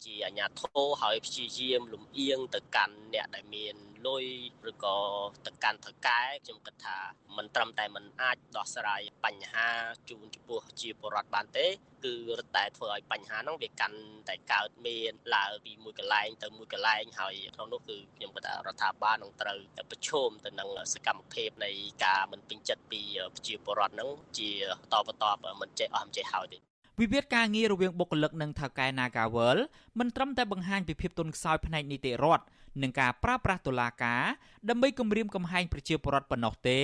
[0.05, 3.75] ជាអាញាធរហើយព្យាយាមលំអៀងទៅកាន់អ្នកដែលមាន
[4.07, 4.25] លុយ
[4.69, 4.97] ឬក៏
[5.45, 6.97] ទៅកាន់ថៅកែខ្ញុំគិតថា
[7.37, 9.67] มันត្រឹមតែมันអាចដោះស្រាយបញ្ហា
[10.09, 11.67] ជូនចំពោះជាបរដ្ឋបានទេ
[12.05, 13.99] គឺរត់តែធ្វើឲ្យបញ្ហាហ្នឹងវាកាន់
[14.29, 19.59] តែកើតមានឡើងពីមួយកន្លែងទៅមួយកន្លែងហើយក្នុងនោះគឺខ្ញុំគិតថារដ្ឋាភិបាលនឹងត្រូវ
[19.91, 21.71] ប្រឈមទៅនឹងសកម្មភាពនៃ
[22.05, 23.01] ការមិនពេញចិត្តពី
[23.35, 24.49] ប្រជាពលរដ្ឋហ្នឹងជា
[24.93, 26.68] តបតបមិនចេះអស់មិនចេះហើយទេ
[27.00, 29.58] វិវាទការងាររវាងបុគ្គលិកនិងថៅកែ Nagawal
[29.98, 32.44] មិនត្រឹមតែបង្ហាញពីភាពទន់ខ្សោយផ្នែកនីតិរដ្ឋ
[32.82, 34.22] និងការប្រើប្រាស់តុលាការ
[34.68, 36.78] ដើម្បីគំរាមកំហែងប្រជាពលរដ្ឋប៉ុណ្ណោះទេ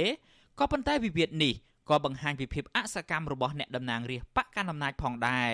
[0.59, 1.55] ក៏ប៉ុន្តែវិវាទនេះ
[1.91, 5.53] ក៏បង្ហាញពីភាពអសកម្មរបស់អ្នកតំណាងរាស្ត្របកកណ្ដាលអំណាចផងដែរ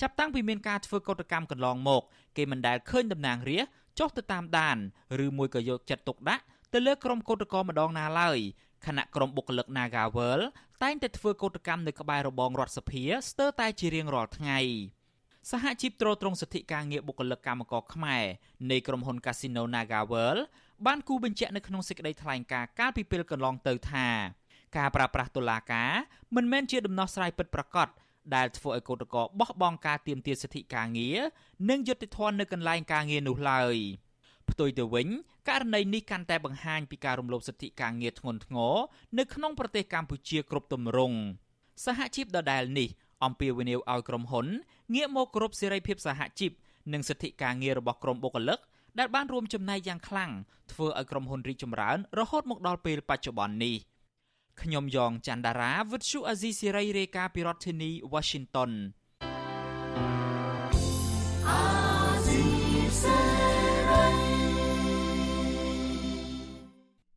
[0.00, 2.02] ចាប់តាំងពីមានការធ្វើកោតកម្មកន្លងមក
[2.36, 4.76] គេមិនដែលឃើញតំណាងរាស្ត្រចុះទៅតាមដាន
[5.24, 8.38] ឬមួយក៏យកចិត្តទុកដាក់ទៅលើក្រុមកោតក្រម្ដងណាឡើយ
[8.86, 10.40] ខណៈក្រុមបុគ្គលិក Nagawal
[10.82, 14.58] តែងតែធ្វើកោតកម្មនៅក្បែររបងរដ្ឋសភាស្ទើរតែជារៀងរាល់ថ្ងៃ
[15.50, 18.24] សហជីពត្រួតត្រងសិទ្ធិការងារបុគ្គលិកកម្មករខ្មែរ
[18.70, 20.38] នៃក្រុមហ៊ុន Casino Nagawal
[20.86, 24.08] បានគូបញ្ជាក់នៅក្នុងសេចក្តីថ្លែងការណ៍កាលពីពេលកន្លងទៅថា
[24.76, 25.92] ការប្រើប្រាស់តុលាការ
[26.36, 27.88] មិនមែនជាដំណោះស្រាយពិតប្រាកដ
[28.34, 31.18] ដែលធ្វើឲ្យកោតកោបោះបង់ការទាមទារសិទ្ធិការងារ
[31.70, 33.76] និងយុត្តិធម៌នៅកន្លែងការងារនោះឡើយ
[34.52, 35.08] ផ្ទុយទៅវិញ
[35.48, 38.74] ករណីនេះកាន់តែបង្ហាញពីការរំលោភសិទ្ធិការងារធ្ងន់ធ្ងរ
[39.18, 41.18] នៅក្នុងប្រទេសកម្ពុជាគ្រប់ទម្រង់
[41.84, 42.88] សហជីពដដែលនេះ
[43.24, 44.46] អំពាវនាវឲ្យក្រុមហ៊ុន
[44.94, 46.52] ងាកមកគោរពសេរីភាពសហជីព
[46.92, 48.58] និងសិទ្ធិការងាររបស់ក្រុមបុគ្គលិក
[48.98, 50.30] ដែលបានរួមចំណែកយ៉ាងខ្លាំង
[50.72, 53.76] ធ្វើឲ្យក្រុមហ៊ុនរីកចម្រើនរហូតមកដល់ពេលបច្ចុប្បន្ននេះ
[54.62, 58.70] ខ្ញុំយ៉ងច័ន្ទដារាវិទ្យុអាស៊ីសេរីរាយការណ៍ពីរដ្ឋធានី Washington